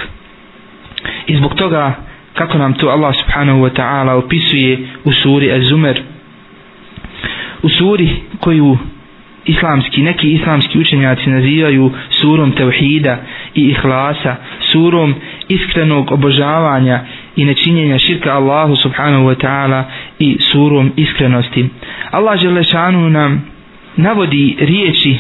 [1.26, 1.92] I zbog toga
[2.35, 6.02] kako nam to Allah subhanahu wa ta'ala opisuje u suri Az-Zumer
[7.62, 8.09] u suri
[8.40, 8.78] koju
[9.49, 13.17] islamski, neki islamski učenjaci nazivaju surom tevhida
[13.55, 14.35] i ihlasa,
[14.71, 15.15] surom
[15.47, 17.01] iskrenog obožavanja
[17.35, 19.83] i nečinjenja širka Allahu subhanahu wa ta'ala
[20.19, 21.69] i surom iskrenosti.
[22.12, 23.45] Allah Želešanu nam
[23.95, 25.17] navodi riječi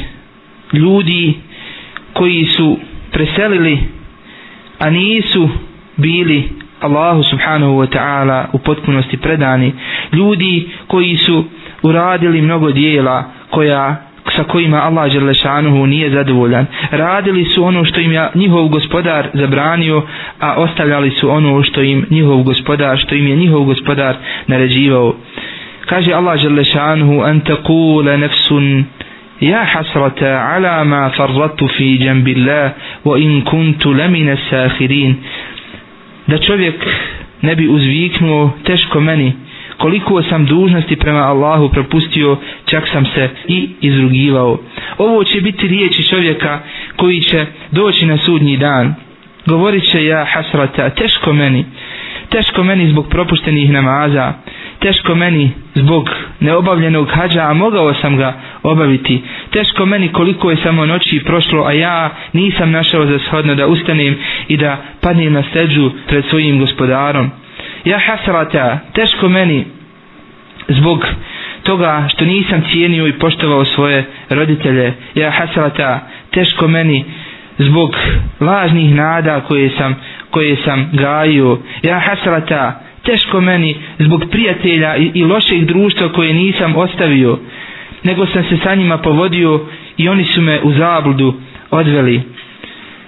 [0.73, 1.33] ljudi
[2.13, 2.77] koji su
[3.11, 3.77] preselili
[4.79, 5.49] a nisu
[5.97, 9.73] bili Allahu subhanahu wa ta'ala u potpunosti predani
[10.13, 11.45] ljudi koji su
[11.83, 14.08] uradili mnogo dijela koja
[14.39, 16.65] sa kojima Allah Đerlešanuhu nije zadovoljan.
[16.91, 20.03] Radili su ono što im je njihov gospodar zabranio,
[20.39, 24.15] a ostavljali su ono što im njihov gospodar, što im je njihov gospodar
[24.47, 25.15] naređivao.
[25.85, 28.85] Kaže Allah Đerlešanuhu, an taqula nefsun
[29.41, 32.71] Ja hasrata ala ma farratu fi jambillah
[33.05, 35.15] wa in kuntu lamina sakhirin
[36.27, 36.75] da čovjek
[37.41, 39.33] ne bi uzviknuo teško meni
[39.79, 44.57] koliko sam dužnosti prema Allahu propustio, čak sam se i izrugivao.
[44.97, 46.59] Ovo će biti riječi čovjeka
[46.95, 47.39] koji će
[47.71, 48.95] doći na sudnji dan.
[49.45, 51.65] Govorit će ja hasrata, teško meni,
[52.29, 54.33] teško meni zbog propuštenih namaza,
[54.79, 59.21] teško meni zbog neobavljenog hađa, a mogao sam ga obaviti.
[59.49, 64.15] Teško meni koliko je samo noći prošlo, a ja nisam našao za shodno da ustanem
[64.47, 67.31] i da padnem na steđu pred svojim gospodarom
[67.85, 69.65] ja hasrata, teško meni
[70.67, 71.05] zbog
[71.63, 75.99] toga što nisam cijenio i poštovao svoje roditelje, ja hasrata,
[76.31, 77.05] teško meni
[77.57, 77.95] zbog
[78.39, 79.95] lažnih nada koje sam
[80.31, 86.75] koje sam gajio, ja hasrata, teško meni zbog prijatelja i, i loših društva koje nisam
[86.75, 87.39] ostavio,
[88.03, 89.61] nego sam se sa njima povodio
[89.97, 91.33] i oni su me u zabludu
[91.71, 92.21] odveli.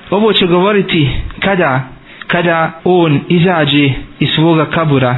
[0.10, 1.91] Ovo će govoriti kada,
[2.32, 3.90] kada on izađe
[4.20, 5.18] iz svoga kabura,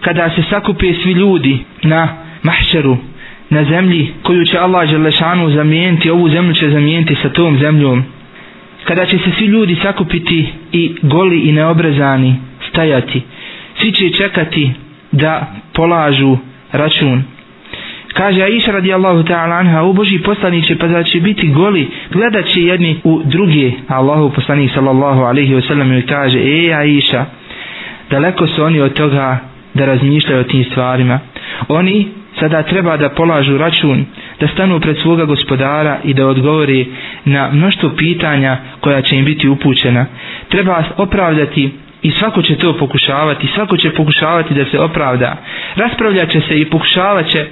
[0.00, 2.08] kada se sakupe svi ljudi na
[2.42, 2.96] mahšeru,
[3.50, 8.04] na zemlji koju će Allah Želešanu zamijeniti, ovu zemlju će zamijeniti sa tom zemljom,
[8.84, 10.38] kada će se svi ljudi sakupiti
[10.72, 12.34] i goli i neobrezani
[12.70, 13.22] stajati,
[13.76, 14.70] svi će čekati
[15.12, 16.36] da polažu
[16.72, 17.22] račun.
[18.18, 22.60] Kaže Aisha radijallahu ta'ala anha, u Boži poslaniće pa da će biti goli, gledat će
[22.62, 23.70] jedni u druge.
[23.88, 27.24] Allahu poslanik sallallahu alaihi wa sallam joj kaže, e Aisha,
[28.10, 29.38] daleko su oni od toga
[29.74, 31.20] da razmišljaju o tim stvarima.
[31.68, 32.08] Oni
[32.40, 34.04] sada treba da polažu račun,
[34.40, 36.86] da stanu pred svoga gospodara i da odgovori
[37.24, 40.06] na mnoštvo pitanja koja će im biti upućena.
[40.48, 41.70] Treba opravdati
[42.02, 45.36] i svako će to pokušavati, svako će pokušavati da se opravda.
[45.76, 47.46] Raspravljat će se i pokušavat će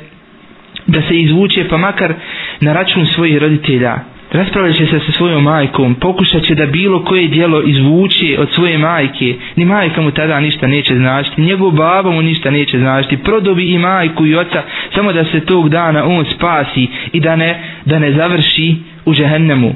[0.86, 2.14] da se izvuče pa makar
[2.60, 3.94] na račun svojih roditelja.
[4.32, 8.78] Raspravljat će se sa svojom majkom, pokušat će da bilo koje dijelo izvuče od svoje
[8.78, 9.34] majke.
[9.56, 13.16] Ni majka mu tada ništa neće značiti, njegov baba mu ništa neće značiti.
[13.16, 14.62] Prodobi i majku i oca
[14.94, 19.74] samo da se tog dana on spasi i da ne, da ne završi u žehennemu.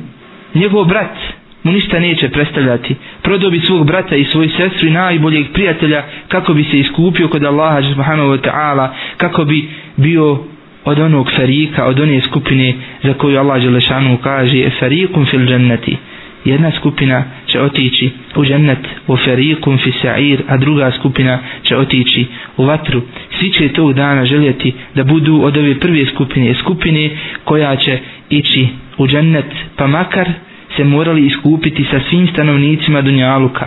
[0.54, 1.16] Njegov brat
[1.62, 2.94] mu ništa neće predstavljati.
[3.22, 7.82] Prodobi svog brata i svoju sestru i najboljeg prijatelja kako bi se iskupio kod Allaha
[7.82, 10.38] subhanahu wa ta'ala, kako bi bio
[10.84, 15.96] od onog farika, od one skupine za koju Allah Đelešanu kaže farikum fil dženneti.
[16.44, 22.26] Jedna skupina će otići u džennet, u farikum fi sa'ir, a druga skupina će otići
[22.56, 23.02] u vatru.
[23.30, 27.10] Svi će tog dana željeti da budu od ove prve skupine, skupine
[27.44, 27.98] koja će
[28.30, 29.44] ići u džennet,
[29.76, 30.28] pa makar
[30.76, 33.66] se morali iskupiti sa svim stanovnicima Dunjaluka.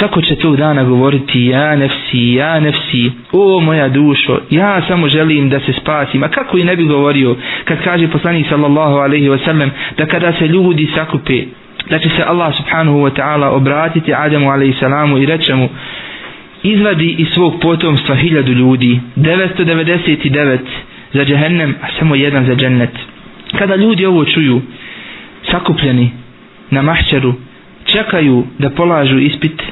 [0.00, 5.48] Svako će tog dana govoriti ja nefsi, ja nefsi, o moja dušo, ja samo želim
[5.48, 6.22] da se spasim.
[6.22, 10.46] A kako i ne bi govorio kad kaže poslanik sallallahu alaihi wasallam da kada se
[10.48, 11.42] ljudi sakupe,
[11.90, 15.68] da će se Allah subhanahu wa ta'ala obratiti Adamu alaihi salamu i reče mu
[16.62, 20.58] izvadi iz svog potomstva hiljadu ljudi, 999
[21.12, 22.90] za džehennem, a samo jedan za džennet.
[23.58, 24.60] Kada ljudi ovo čuju,
[25.50, 26.10] sakupljeni
[26.70, 27.34] na mahčaru,
[27.84, 29.62] čekaju da polažu ispit,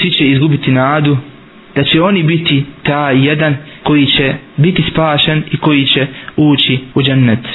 [0.00, 1.16] svi će izgubiti nadu
[1.74, 6.06] da će oni biti ta jedan koji će biti spašen i koji će
[6.36, 7.48] ući u džennet.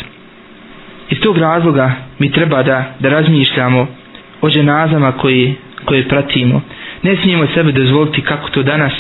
[1.10, 3.88] Iz tog razloga mi treba da, da razmišljamo
[4.42, 5.54] o ženazama koji,
[5.86, 6.62] koje pratimo.
[7.04, 8.94] Ne smijemo sebe dozvoliti kako to danas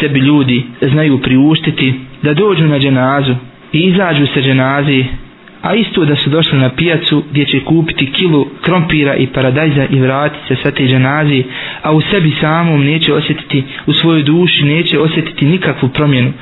[0.00, 3.34] sebi ljudi znaju priuštiti da dođu na dženazu
[3.72, 5.04] i izađu se dženazi
[5.62, 10.00] a isto da su došli na pijacu gdje će kupiti kilu krompira i paradajza i
[10.00, 11.44] vratiti se sa te dženazi,
[11.82, 16.32] a u sebi samom neće osjetiti, u svojoj duši neće osjetiti nikakvu promjenu.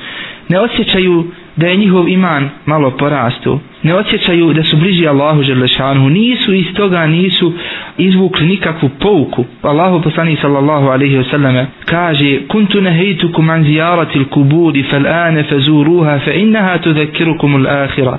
[0.49, 1.25] Ne osjećaju
[1.57, 3.59] da je njihov iman malo porastu.
[3.83, 6.09] Ne osjećaju da su bliži Allahu Želešanu.
[6.09, 7.53] Nisu iz toga, nisu
[7.97, 9.45] izvukli nikakvu pouku.
[9.61, 16.39] Allahu poslani sallallahu alaihi wasallame kaže Kuntu nehejtukum an zijaratil kuburi fel ane fezuruha fe
[16.39, 18.17] innaha tudhekirukum ul ahira.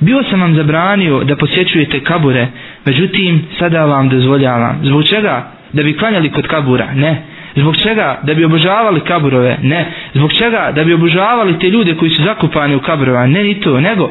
[0.00, 2.48] Bio sam vam zabranio da posjećujete kabure,
[2.86, 4.78] međutim sada vam dozvoljavam.
[4.82, 5.52] Zbog čega?
[5.72, 6.94] Da bi klanjali kod kabura?
[6.94, 7.22] Ne.
[7.56, 8.20] Zbog čega?
[8.22, 9.58] Da bi obožavali kaburove?
[9.62, 9.86] Ne.
[10.14, 10.72] Zbog čega?
[10.74, 13.26] Da bi obožavali te ljude koji su zakupani u kaburova?
[13.26, 14.10] Ne ni to, nego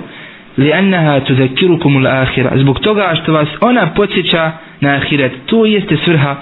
[0.58, 2.52] li تذكركم tu zekirukum ul ahira.
[2.56, 5.32] Zbog toga što vas ona podsjeća na ahiret.
[5.45, 6.36] To jeste svrha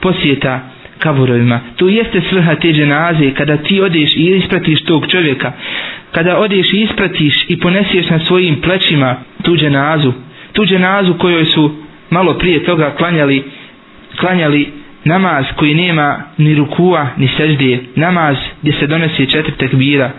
[0.00, 0.60] posjeta
[0.98, 1.60] kaburovima.
[1.76, 5.52] To jeste svrha te dženaze kada ti odeš i ispratiš tog čovjeka.
[6.12, 10.12] Kada odeš i ispratiš i ponesiješ na svojim plećima tu dženazu.
[10.52, 11.70] Tu dženazu kojoj su
[12.10, 13.44] malo prije toga klanjali
[14.16, 20.10] klanjali namaz koji nema ni rukua ni seždije, namaz gdje se donosi četiri tekbira,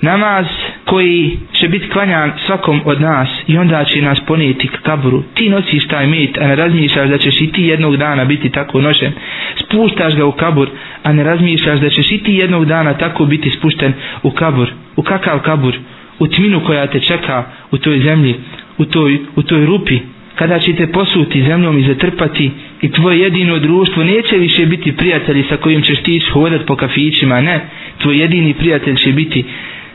[0.00, 0.46] namaz
[0.84, 5.22] koji će biti klanjan svakom od nas i onda će nas ponijeti k kaburu.
[5.34, 8.80] Ti nosiš taj mit, a ne razmišljaš da ćeš i ti jednog dana biti tako
[8.80, 9.12] nošen.
[9.56, 10.68] Spuštaš ga u kabur,
[11.02, 13.92] a ne razmišljaš da ćeš i ti jednog dana tako biti spušten
[14.22, 14.68] u kabur.
[14.96, 15.78] U kakav kabur?
[16.18, 18.34] U tminu koja te čeka u toj zemlji,
[18.78, 19.98] u toj, u toj rupi
[20.38, 22.50] kada ćete posuti zemljom i zatrpati
[22.82, 27.40] i tvoje jedino društvo neće više biti prijatelji sa kojim ćeš ti hodat po kafićima,
[27.40, 27.60] ne,
[27.98, 29.44] tvoj jedini prijatelj će biti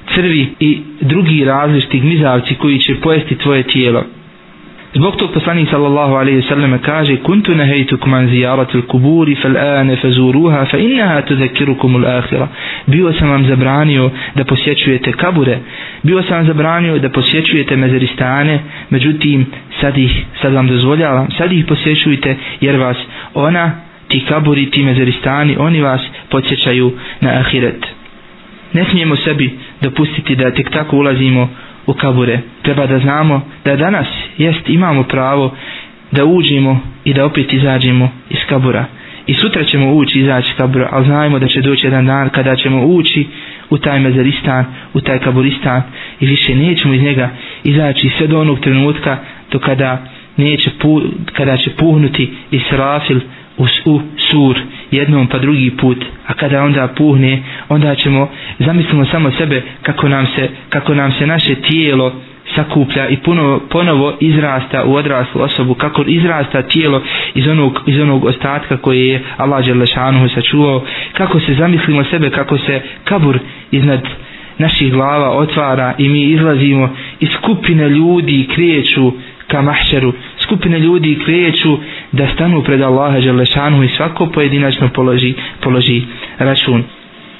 [0.08, 0.70] crvi i
[1.02, 4.04] drugi različiti gmizavci koji će pojesti tvoje tijelo.
[4.96, 10.66] Zbog tog poslanik sallallahu alaihi sallam kaže Kuntu nehejtukum an zijaratil kuburi fal ane fazuruha
[10.66, 12.48] fa innaha tuzakirukum ul ahira.
[12.88, 15.58] Bio sam vam zabranio da posjećujete kabure.
[16.04, 19.46] Bio sam vam zabranio da posjećujete mezaristane Međutim,
[19.82, 22.98] sad ih, sad vam dozvoljavam, sad ih posjećujte jer vas
[23.34, 23.72] ona
[24.08, 27.86] ti kaburi, ti mezaristani, oni vas podsjećaju na ahiret.
[28.74, 31.50] Ne smijemo sebi dopustiti da tek tako ulazimo
[31.88, 32.40] u kabure.
[32.62, 35.56] Treba da znamo da danas jest imamo pravo
[36.12, 38.86] da uđemo i da opet izađemo iz kabura.
[39.28, 42.56] I sutra ćemo ući izaći iz kabura, ali znajmo da će doći jedan dan kada
[42.56, 43.26] ćemo ući
[43.70, 45.82] u taj mezaristan, u taj kaburistan
[46.20, 47.30] i više nećemo iz njega
[47.64, 49.18] izaći sve do onog trenutka
[49.52, 50.06] do kada
[50.38, 51.02] neće pu,
[51.34, 53.20] kada će puhnuti Israfil
[53.58, 54.60] u, u sur
[54.92, 57.34] jednom pa drugi put a kada onda puhne
[57.70, 62.14] onda ćemo zamislimo samo sebe kako nam se, kako nam se naše tijelo
[62.48, 67.02] sakuplja i puno, ponovo izrasta u odraslu osobu kako izrasta tijelo
[67.36, 70.84] iz onog, iz onog ostatka koje je Allah Đelešanuhu sačuvao.
[71.14, 73.40] Kako se zamislimo sebe kako se kabur
[73.72, 74.02] iznad
[74.58, 76.90] naših glava otvara i mi izlazimo
[77.20, 79.12] iz skupine ljudi kreću
[79.48, 80.14] ka mahšeru
[80.54, 81.78] skupine ljudi kreću
[82.12, 86.02] da stanu pred Allaha Đelešanu i svako pojedinačno položi, položi
[86.40, 86.84] račun.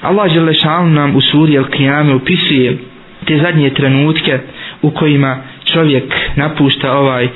[0.02, 2.78] Allah Đelešanu nam u suri Al-Qiyame opisuje
[3.26, 4.38] te zadnje trenutke
[4.82, 7.28] u kojima čovjek napušta ovaj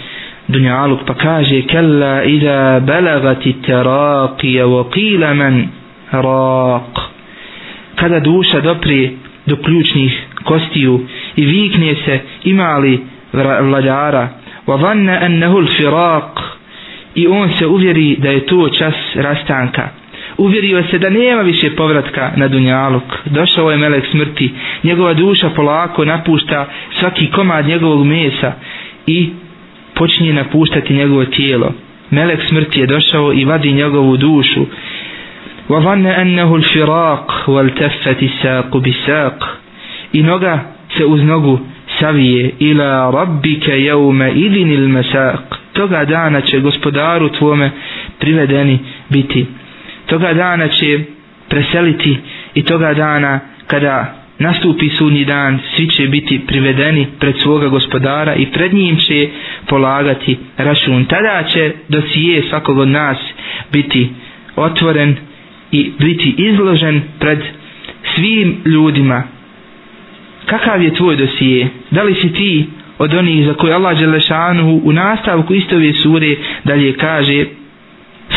[0.49, 5.69] dunjaluk pa kaže kella iza balagati teraqija wa qila man
[6.13, 6.95] raq
[7.95, 9.11] kada duša dopri
[9.47, 10.13] do ključnih
[10.45, 11.01] kostiju
[11.37, 13.01] i vikne se imali
[13.63, 14.29] vladara
[14.69, 15.59] wa dhanna annahu
[17.15, 19.89] i on se uvjeri da je to čas rastanka.
[20.39, 23.03] Uvjerio se da nema više povratka na dunjaluk.
[23.25, 24.51] Došao je melek smrti.
[24.83, 26.67] Njegova duša polako napušta
[27.01, 28.53] svaki komad njegovog mesa
[29.07, 29.31] i
[29.95, 31.73] počinje napuštati njegovo tijelo.
[32.11, 34.67] Melek smrti je došao i vadi njegovu dušu.
[35.69, 36.57] وَظَنَّ أَنَّهُ annahu
[37.47, 39.45] وَالْتَفَّتِ سَاقُ wal saq.
[40.13, 40.61] I noga
[40.97, 41.59] se uz nogu
[42.01, 45.03] savije ila rabbike jevme idin il
[45.73, 47.71] toga dana će gospodaru tvome
[48.19, 49.47] privedeni biti.
[50.07, 51.01] Toga dana će
[51.49, 52.17] preseliti
[52.55, 58.47] i toga dana kada nastupi sudnji dan svi će biti privedeni pred svoga gospodara i
[58.47, 59.29] pred njim će
[59.67, 61.05] polagati račun.
[61.05, 63.19] Tada će dosije svakog od nas
[63.73, 64.09] biti
[64.57, 65.17] otvoren
[65.73, 67.39] i biti izložen pred
[68.15, 69.23] svim ljudima
[70.49, 71.69] kakav je tvoj dosije?
[71.91, 72.67] Da li si ti
[72.99, 77.45] od onih za koje Allah Đelešanuhu u nastavku istove sure dalje kaže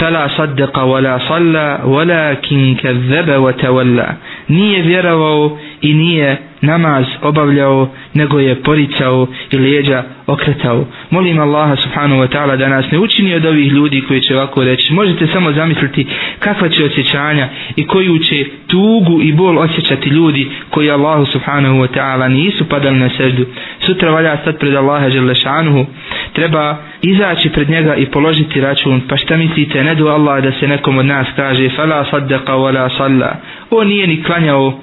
[0.00, 4.08] فلا صدق ولا صلى ولكن كذب وتولى
[4.48, 12.20] nije vjerovao i nije namaz obavljao nego je poricao i leđa okretao molim Allaha subhanahu
[12.22, 15.52] wa ta'ala da nas ne učini od ovih ljudi koji će ovako reći možete samo
[15.52, 16.06] zamisliti
[16.38, 21.88] kakva će osjećanja i koju će tugu i bol osjećati ljudi koji Allahu subhanahu wa
[21.96, 23.46] ta'ala nisu padali na seždu
[23.80, 25.86] sutra valja stati pred Allaha želešanuhu
[26.33, 29.01] treba izaći pred njega i položiti račun.
[29.09, 32.97] Pa šta mislite ne do Allah da se nekom od nas kaže fala saddaqa wala
[32.97, 33.35] salla.
[33.69, 34.79] On nije ni klanjao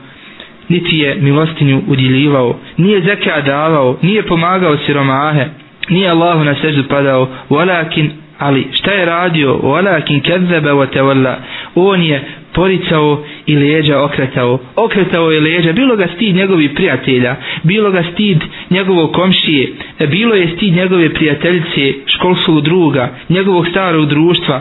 [0.68, 5.44] niti je milostinju udjeljivao, nije zeka davao, nije pomagao siromahe,
[5.88, 11.34] nije Allahu na seždu padao, walakin, ali šta je radio, walakin kedzebe wa tawalla.
[11.74, 12.24] on je
[12.54, 18.38] poricao i leđa okretao, okretao je leđa, bilo ga stid njegovi prijatelja, bilo ga stid
[18.70, 19.72] njegovog komšije,
[20.10, 24.60] bilo je stid njegove prijateljice, školskog druga, njegovog starog društva,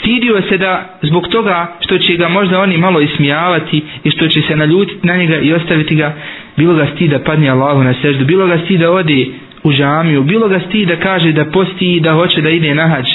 [0.00, 4.40] stidio se da zbog toga što će ga možda oni malo ismijavati i što će
[4.42, 6.14] se naljutiti na njega i ostaviti ga,
[6.56, 9.32] bilo ga stida padne Allahu na seždu, bilo ga stida odi
[9.64, 12.88] u džamiju, bilo ga sti da kaže da posti i da hoće da ide na
[12.88, 13.06] hađ.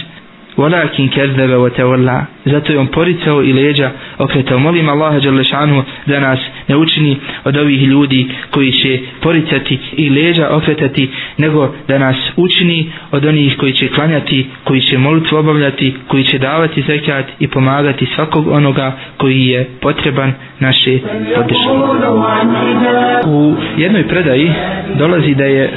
[0.57, 2.25] Walakin kezdebe wa tawalla.
[2.45, 4.59] Zato je on poricao i leđa okretao.
[4.59, 10.49] Molim Allaha Đalešanu da nas ne učini od ovih ljudi koji će poricati i leđa
[10.51, 16.23] okretati, nego da nas učini od onih koji će klanjati, koji će molitvu obavljati, koji
[16.23, 20.99] će davati zekat i pomagati svakog onoga koji je potreban naše
[21.35, 21.69] podrške.
[23.27, 24.51] U jednoj predaji
[24.97, 25.73] dolazi da je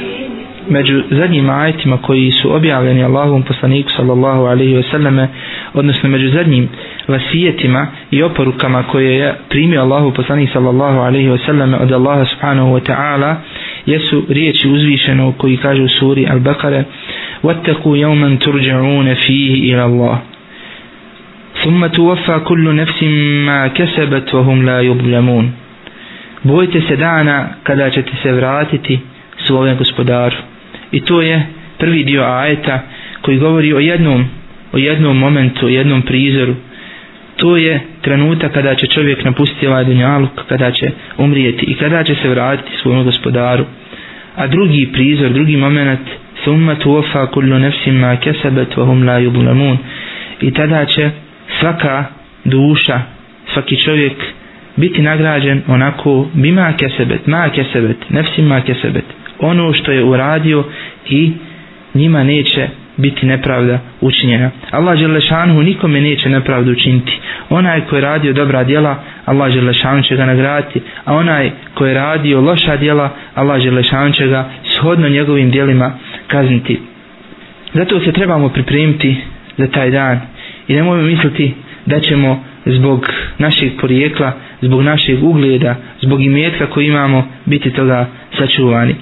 [0.68, 5.26] među zadnjim ajetima koji su objavljeni Allahovom poslaniku sallallahu alaihi wasallam
[5.74, 6.68] odnosno među zadnjim
[7.08, 12.80] vasijetima i oporukama koje je primio Allahu poslanik sallallahu alaihi wasallam od Allaha subhanahu wa
[12.92, 13.34] ta'ala
[13.86, 16.82] jesu riječi uzvišeno koji kaže u suri Al-Baqara
[17.44, 20.18] وَاتَّقُوا يَوْمًا تُرْجَعُونَ فِيهِ إِلَى اللَّهِ
[21.64, 23.02] ثُمَّ تُوَفَّى كُلُّ نَفْسٍ
[23.46, 25.52] مَا كَسَبَتْ وَهُمْ لَا يُظْلَمُونَ
[26.44, 28.98] Bojte se dana kada ćete se vratiti
[29.46, 30.36] svome gospodaru
[30.93, 31.43] I to je
[31.77, 32.79] prvi dio ajeta
[33.21, 34.25] koji govori o jednom,
[34.71, 36.55] o jednom momentu, o jednom prizoru.
[37.35, 40.87] To je trenutak kada će čovjek napustiti ovaj dunjaluk, kada će
[41.17, 43.65] umrijeti i kada će se vratiti svojom gospodaru.
[44.35, 45.99] A drugi prizor, drugi moment,
[46.43, 49.77] summa tuofa kullu nefsim ma kesabat wa hum la yublamun.
[50.41, 51.09] I tada će
[51.59, 52.05] svaka
[52.45, 53.01] duša,
[53.53, 54.13] svaki čovjek
[54.75, 59.05] biti nagrađen onako bima kesebet, ma kesebet, nefsim ma kesebet,
[59.43, 60.63] ono što je uradio
[61.09, 61.31] i
[61.93, 62.67] njima neće
[62.97, 64.51] biti nepravda učinjena.
[64.71, 67.19] Allah Želešanhu nikome neće nepravdu učiniti.
[67.49, 71.93] Onaj koji je radio dobra djela, Allah Želešanu će ga nagraditi, a onaj koji je
[71.95, 75.91] radio loša djela, Allah Želešanu će ga shodno njegovim djelima
[76.27, 76.79] kazniti.
[77.73, 79.15] Zato se trebamo pripremiti
[79.57, 80.19] za taj dan
[80.67, 81.53] i nemojmo misliti
[81.85, 84.31] da ćemo zbog našeg porijekla,
[84.61, 88.95] zbog našeg ugleda, zbog imetka koji imamo biti toga sačuvani.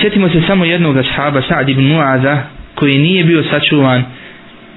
[0.00, 2.36] Sjetimo se samo jednog ashaba Sa'd ibn Mu'aza
[2.74, 4.04] koji nije bio sačuvan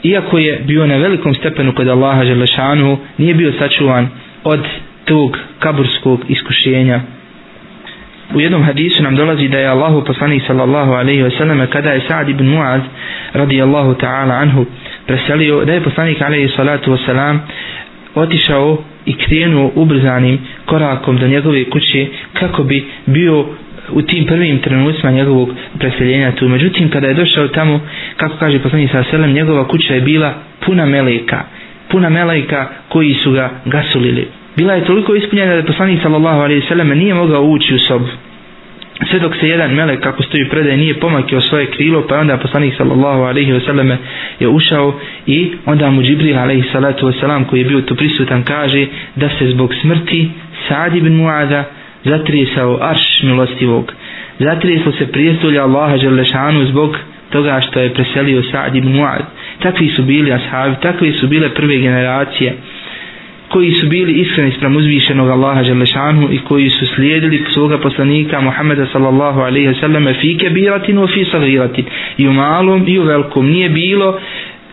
[0.03, 4.07] iako je bio na velikom stepenu kod Allaha Želešanu nije bio sačuvan
[4.43, 4.67] od
[5.05, 7.01] tog kaburskog iskušenja.
[8.35, 12.29] U jednom hadisu nam dolazi da je Allahu poslanik sallallahu alaihi wasallam kada je Sa'd
[12.29, 12.81] ibn Mu'az
[13.33, 14.65] radijallahu ta'ala anhu
[15.07, 17.37] preselio da je poslanik alaihi salatu wasalam
[18.15, 23.45] otišao i krenuo ubrzanim korakom do njegove kuće kako bi bio
[23.93, 26.47] u tim prvim trenucima njegovog preseljenja tu.
[26.49, 27.79] Međutim, kada je došao tamo,
[28.17, 30.33] kako kaže poslanik sa selem, njegova kuća je bila
[30.65, 31.43] puna meleka.
[31.89, 34.27] Puna meleka koji su ga gasulili.
[34.57, 38.07] Bila je toliko ispunjena da poslanik sallallahu alaihi sallam nije mogao ući u sobu.
[39.09, 42.73] Sve dok se jedan melek, kako stoji predaj, nije pomakio svoje krilo, pa onda poslanik
[42.77, 43.95] sallallahu alaihi wasallam
[44.39, 44.93] je ušao
[45.27, 48.85] i onda mu Džibril alaihi salatu vesselam koji je bio tu prisutan kaže
[49.15, 50.29] da se zbog smrti
[50.67, 51.63] Sa'd ibn Mu'adha
[52.03, 53.93] zatrisao arš milostivog.
[54.39, 56.97] Zatrislo se prijestolje Allaha Đerlešanu zbog
[57.29, 59.23] toga što je preselio Sa'd ibn Mu'ad.
[59.59, 62.53] Takvi su bili ashabi, takvi su bile prve generacije
[63.51, 68.85] koji su bili iskreni sprem uzvišenog Allaha Đerlešanu i koji su slijedili svoga poslanika Muhammeda
[68.91, 71.85] sallallahu alaihi wa sallam fi kebiratin u fi sagiratin
[72.17, 74.19] i u malom i u velkom nije bilo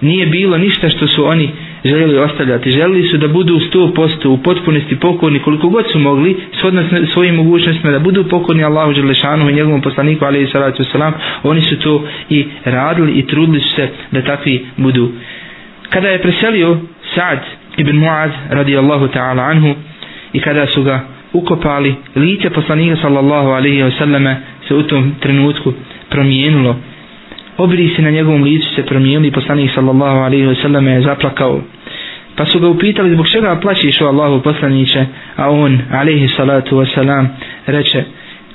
[0.01, 1.51] nije bilo ništa što su oni
[1.89, 2.71] željeli ostavljati.
[2.71, 6.83] Željeli su da budu u sto posto u potpunosti pokorni koliko god su mogli shodno
[7.13, 11.13] svojim mogućnostima da budu pokorni Allahu Đelešanu i njegovom poslaniku alaihi salatu wasalam.
[11.43, 15.09] Oni su to i radili i trudili su se da takvi budu.
[15.91, 16.77] Kada je preselio
[17.15, 17.39] Sa'd
[17.77, 19.75] ibn Mu'az radijallahu ta'ala anhu
[20.33, 21.01] i kada su ga
[21.33, 24.35] ukopali lice poslanika sallallahu alaihi wasallam
[24.69, 25.73] se u tom trenutku
[26.11, 26.77] promijenilo
[27.59, 31.61] obrisi na njegovom licu se promijenili poslanik sallallahu alaihi wa sallam je zaplakao
[32.39, 35.07] pa su ga upitali zbog čega plaćiš o Allahu poslaniće?
[35.37, 37.27] A on alaihi salatu wasalam,
[37.67, 38.05] reče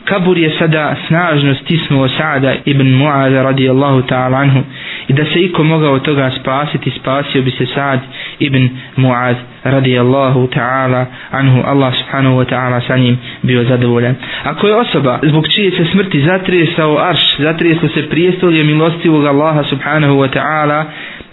[0.06, 4.62] kabur je sada snažno stisnuo Sa'da ibn Mu'ada radijallahu ta'ala anhu
[5.08, 8.00] i da se iko mogao toga spasiti spasio bi se Sa'd
[8.40, 11.62] ibn Mu'az radijallahu ta'ala anhu.
[11.66, 14.16] Allah subhanahu wa ta'ala sa njim bio zadovoljan.
[14.44, 20.14] Ako je osoba zbog čije se smrti zatresao arš zatresao se prijestolje milostivog Allaha subhanahu
[20.14, 20.84] wa ta'ala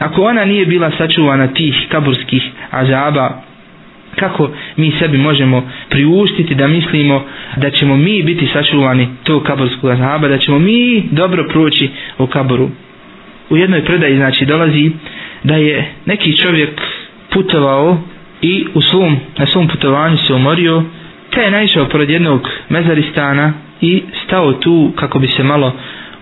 [0.01, 3.43] ako ona nije bila sačuvana tih kaburskih azaba
[4.17, 7.23] kako mi sebi možemo priuštiti da mislimo
[7.57, 10.79] da ćemo mi biti sačuvani tog kaburskog azaba da ćemo mi
[11.11, 11.89] dobro proći
[12.19, 12.71] u kaburu
[13.51, 14.91] u jednoj predaji znači dolazi
[15.45, 16.81] da je neki čovjek
[17.31, 17.99] putovao
[18.43, 20.83] i u svom, na svom putovanju se umorio
[21.31, 25.73] te je naišao pored jednog mezaristana i stao tu kako bi se malo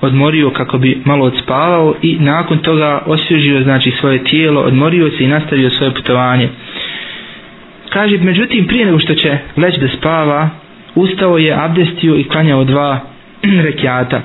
[0.00, 5.28] odmorio kako bi malo odspavao i nakon toga osvježio znači svoje tijelo, odmorio se i
[5.28, 6.48] nastavio svoje putovanje.
[7.88, 10.48] Kaže, međutim, prije nego što će leći da spava,
[10.94, 13.00] ustao je, abdestio i klanjao dva
[13.66, 14.20] rekiata.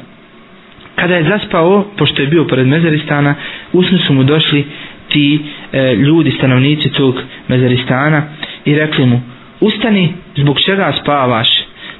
[0.95, 3.35] Kada je zaspao, pošto je bio pored mezaristana,
[3.73, 4.65] usnu su mu došli
[5.09, 5.39] ti
[5.71, 7.15] e, ljudi, stanovnici tog
[7.47, 8.23] mezaristana
[8.65, 9.21] i rekli mu,
[9.59, 11.47] ustani, zbog čega spavaš?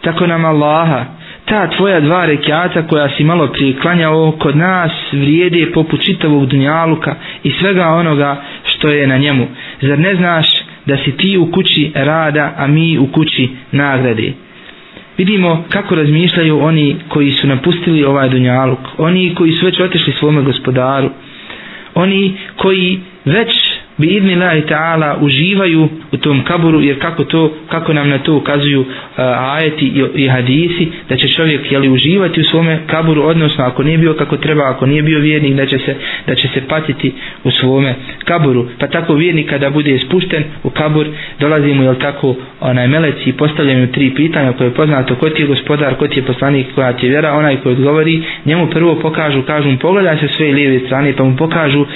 [0.01, 1.05] Tako nam Allaha,
[1.54, 7.12] ta tvoja dva rekiata koja si malo priklanjao kod nas vrijede poput čitavog dunjaluka
[7.43, 9.47] i svega onoga što je na njemu.
[9.82, 10.47] Zar ne znaš
[10.86, 14.34] da si ti u kući rada, a mi u kući nagrade?
[15.18, 20.41] Vidimo kako razmišljaju oni koji su napustili ovaj dunjaluk, oni koji su već otišli svome
[20.41, 21.10] gospodaru,
[21.95, 23.49] oni koji već
[23.97, 25.81] bi idni lahi ta'ala uživaju
[26.11, 28.87] u tom kaburu jer kako to kako nam na to ukazuju uh,
[29.49, 33.97] ajeti i, i hadisi da će čovjek jeli uživati u svome kaburu odnosno ako nije
[33.97, 35.95] bio kako treba ako nije bio vjernik da će se
[36.27, 37.13] da će se patiti
[37.43, 41.07] u svome kaburu pa tako vjernik kada bude spušten u kabur
[41.39, 45.41] dolazi mu jel tako onaj meleci i postavljaju tri pitanja koje je poznato ko ti
[45.41, 48.15] je gospodar ko ti je poslanik koja ti je vjera onaj koji odgovori
[48.45, 51.87] njemu prvo pokažu kažu mu pogledaj se sve lijeve strane pa mu pokažu uh,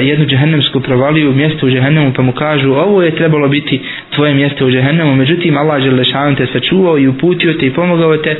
[0.00, 3.80] jednu džehennemsku provaliju mjesto u džehennemu pa mu kažu ovo je trebalo biti
[4.10, 5.16] tvoje mjesto u džehennemu.
[5.16, 8.36] Međutim Allah Želešanu te sačuvao i uputio te i pomogao te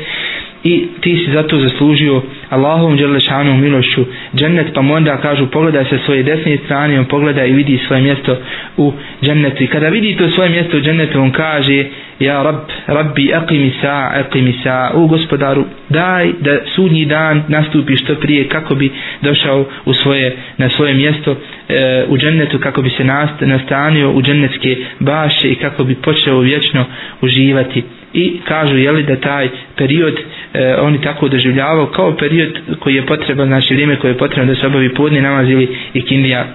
[0.64, 4.04] i ti si zato zaslužio Allahovom dželešanom milošću
[4.34, 8.02] džennet pa mu onda kažu pogledaj se svoje desne strane on pogleda i vidi svoje
[8.02, 8.36] mjesto
[8.76, 8.92] u
[9.22, 9.62] džennetu.
[9.62, 11.84] I kada vidi to svoje mjesto u džennetu on kaže
[12.20, 12.56] ja rab,
[12.86, 14.90] rabbi aqimi sa aqimi sa.
[14.94, 18.90] U gospodaru daj da sudnji dan nastupi što prije kako bi
[19.22, 20.26] došao u svoje,
[20.58, 21.36] na svoje mjesto
[21.68, 26.40] e, u džennetu kako bi se nast, nastanio u džennetske baše i kako bi počeo
[26.40, 26.84] vječno
[27.20, 27.82] uživati.
[28.14, 30.14] I kažu jeli da taj period
[30.54, 32.48] e, oni tako doživljavao kao period
[32.78, 36.46] koji je potreban znači vrijeme koje je potrebno da se obavi podni namaz ili ikindija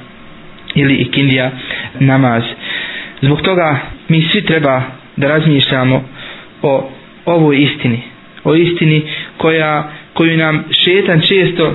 [0.75, 1.51] ili ikindija
[1.95, 2.43] namaz.
[3.21, 4.81] Zbog toga mi svi treba
[5.17, 6.03] da razmišljamo
[6.61, 6.89] o
[7.25, 7.99] ovoj istini.
[8.43, 9.01] O istini
[9.37, 9.83] koja
[10.13, 11.73] koju nam šetan često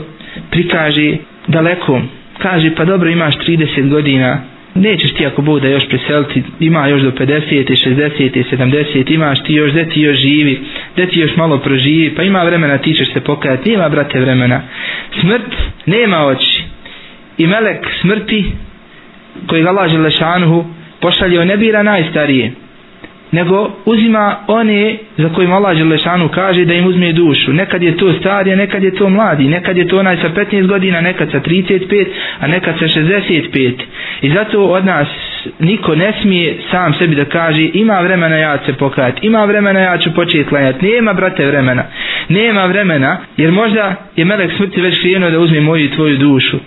[0.50, 1.16] prikaže
[1.48, 2.00] daleko
[2.38, 4.40] kaže pa dobro imaš 30 godina.
[4.74, 7.40] Nećeš ti ako bude još preseliti ima još do 50,
[7.86, 10.60] 60, 70 imaš ti još, gdje ti još živi
[10.92, 14.62] gdje ti još malo proživi pa ima vremena ti ćeš se pokajati nema brate vremena.
[15.20, 15.56] Smrt
[15.86, 16.62] nema oči.
[17.38, 18.44] I melek smrti
[19.46, 20.64] koji ga laže lešanuhu
[21.00, 22.52] pošalje ne bira najstarije
[23.32, 27.52] nego uzima one za kojim Allah Želešanu kaže da im uzme dušu.
[27.52, 31.00] Nekad je to starije, nekad je to mladi, nekad je to onaj sa 15 godina,
[31.00, 32.06] nekad sa 35,
[32.40, 33.72] a nekad sa 65.
[34.22, 35.08] I zato od nas
[35.58, 39.98] niko ne smije sam sebi da kaže ima vremena ja se pokajati, ima vremena ja
[39.98, 41.82] ću početi klanjati, nema brate vremena,
[42.28, 46.58] nema vremena, jer možda je melek smrti već krenuo da uzme moju i tvoju dušu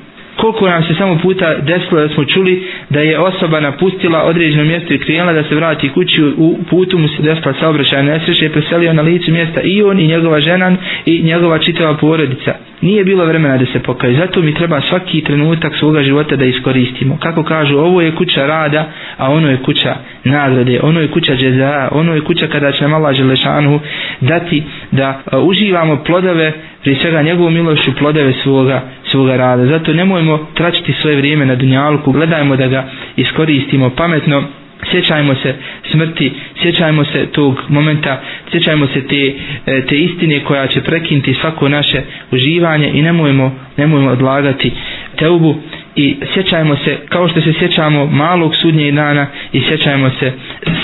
[0.42, 2.54] koliko nam se samo puta desilo da smo čuli
[2.90, 7.08] da je osoba napustila određeno mjesto i krenula da se vrati kući u putu mu
[7.08, 10.76] se desila saobraćaja nesreće i preselio na licu mjesta i on i njegova žena
[11.06, 12.52] i njegova čitava porodica.
[12.82, 14.16] Nije bilo vremena da se pokaje.
[14.16, 17.18] Zato mi treba svaki trenutak svoga života da iskoristimo.
[17.18, 21.88] Kako kažu ovo je kuća rada a ono je kuća nagrade ono je kuća džeza
[21.92, 23.80] ono je kuća kada će nam Allah Želešanu
[24.22, 25.08] dati da
[25.40, 29.66] uživamo plodove prije svega njegovu milošću plodove svoga, svoga rada.
[29.66, 34.44] Zato nemojmo tračiti svoje vrijeme na dunjalku, gledajmo da ga iskoristimo pametno,
[34.84, 39.34] sjećajmo se smrti, sjećajmo se tog momenta, sjećajmo se te,
[39.68, 42.02] e, te istine koja će prekinti svako naše
[42.32, 44.72] uživanje i nemojmo, nemojmo odlagati
[45.16, 45.56] teubu
[45.96, 50.32] i sjećajmo se kao što se sjećamo malog sudnjeg dana i sjećajmo se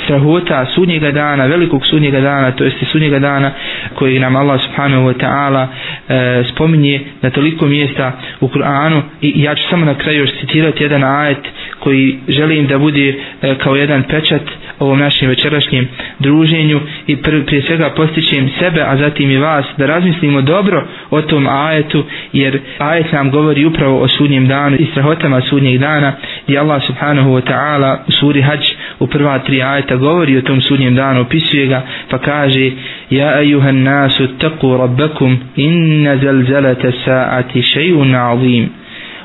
[0.03, 3.51] strahota sudnjega dana, velikog sudnjega dana, to jeste sudnjega dana
[3.93, 5.68] koji nam Allah subhanahu wa ta'ala
[6.10, 9.01] e, spominje na toliko mjesta u Kur'anu.
[9.22, 11.38] I ja ću samo na kraju još citirati jedan ajet
[11.80, 13.10] koji želim da bude
[13.41, 14.41] e, kao jedan pečat
[14.80, 15.88] ovom našem večerašnjem
[16.20, 16.80] druženju.
[17.08, 21.47] I pr prije svega postićem sebe, a zatim i vas da razmislimo dobro o tom
[21.47, 22.03] ajetu
[22.34, 24.76] jer ajet nam govori upravo o sudnjem danu.
[24.80, 26.12] I strahotama sudnjeg dana
[26.49, 28.61] i Allah subhanahu wa ta'ala u suri Hajj
[29.01, 32.70] u prva tri ajeta govori o tom sudnjem danu, opisuje ga pa kaže
[33.11, 38.68] Ja ejuhan nasu taku rabbakum inna zalzalata sa'ati še'un azim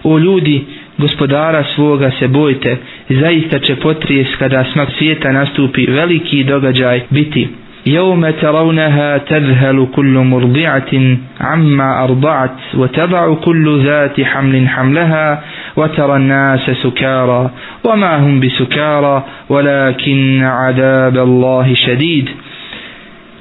[0.03, 0.63] O ljudi,
[0.97, 2.77] gospodara svoga se bojte,
[3.09, 7.47] zaista će potrijes kada smak svijeta nastupi veliki događaj biti.
[7.87, 10.91] يوم ترونها تذهل كل مرضعة
[11.41, 15.43] عما أرضعت وتضع كل ذات حمل حملها
[15.75, 17.49] وترى الناس سكارى
[17.83, 22.29] وما هم بسكارى ولكن عذاب الله شديد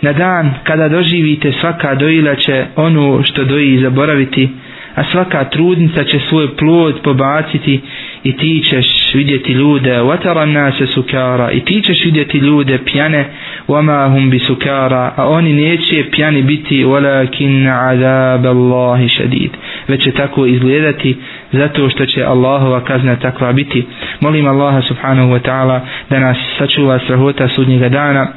[0.04, 4.48] Na dan kada doživite svaka dojila će ono što doji zaboraviti,
[4.94, 7.80] a svaka trudnica će svoj plod pobaciti
[8.24, 13.24] i ti ćeš vidjeti ljude vatara nase sukara i ti ćeš vidjeti ljude pjane
[13.68, 19.50] wama hum bi sukara a oni neće pjani biti walakin azab Allahi šadid
[19.88, 21.16] već će tako izgledati
[21.51, 23.85] zato što će Allahova kazna takva biti.
[24.19, 25.79] Molim Allaha subhanahu wa ta'ala
[26.09, 28.27] da nas sačuva strahota sudnjega dana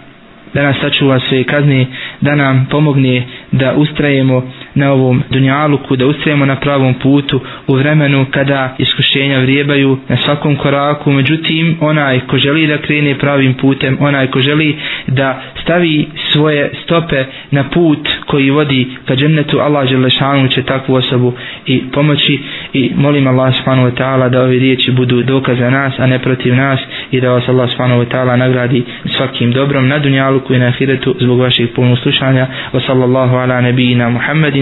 [0.54, 1.86] da nas sačuva sve kazne
[2.20, 4.42] da nam pomogne da ustrajemo
[4.74, 10.56] na ovom dunjaluku, da ustrajemo na pravom putu u vremenu kada iskušenja vrijebaju na svakom
[10.56, 16.70] koraku, međutim onaj ko želi da krene pravim putem, onaj ko želi da stavi svoje
[16.84, 21.32] stope na put koji vodi ka džennetu, Allah Želešanu će takvu osobu
[21.66, 22.38] i pomoći
[22.72, 26.18] i molim Allah subhanahu wa ta'ala da ove riječi budu dokaz za nas, a ne
[26.18, 28.82] protiv nas i da vas Allah subhanahu wa ta'ala nagradi
[29.16, 32.46] svakim dobrom na dunjaluku i na ahiretu zbog vaših puno slušanja.
[32.72, 34.61] Wa sallallahu ala nebijina Muhammedin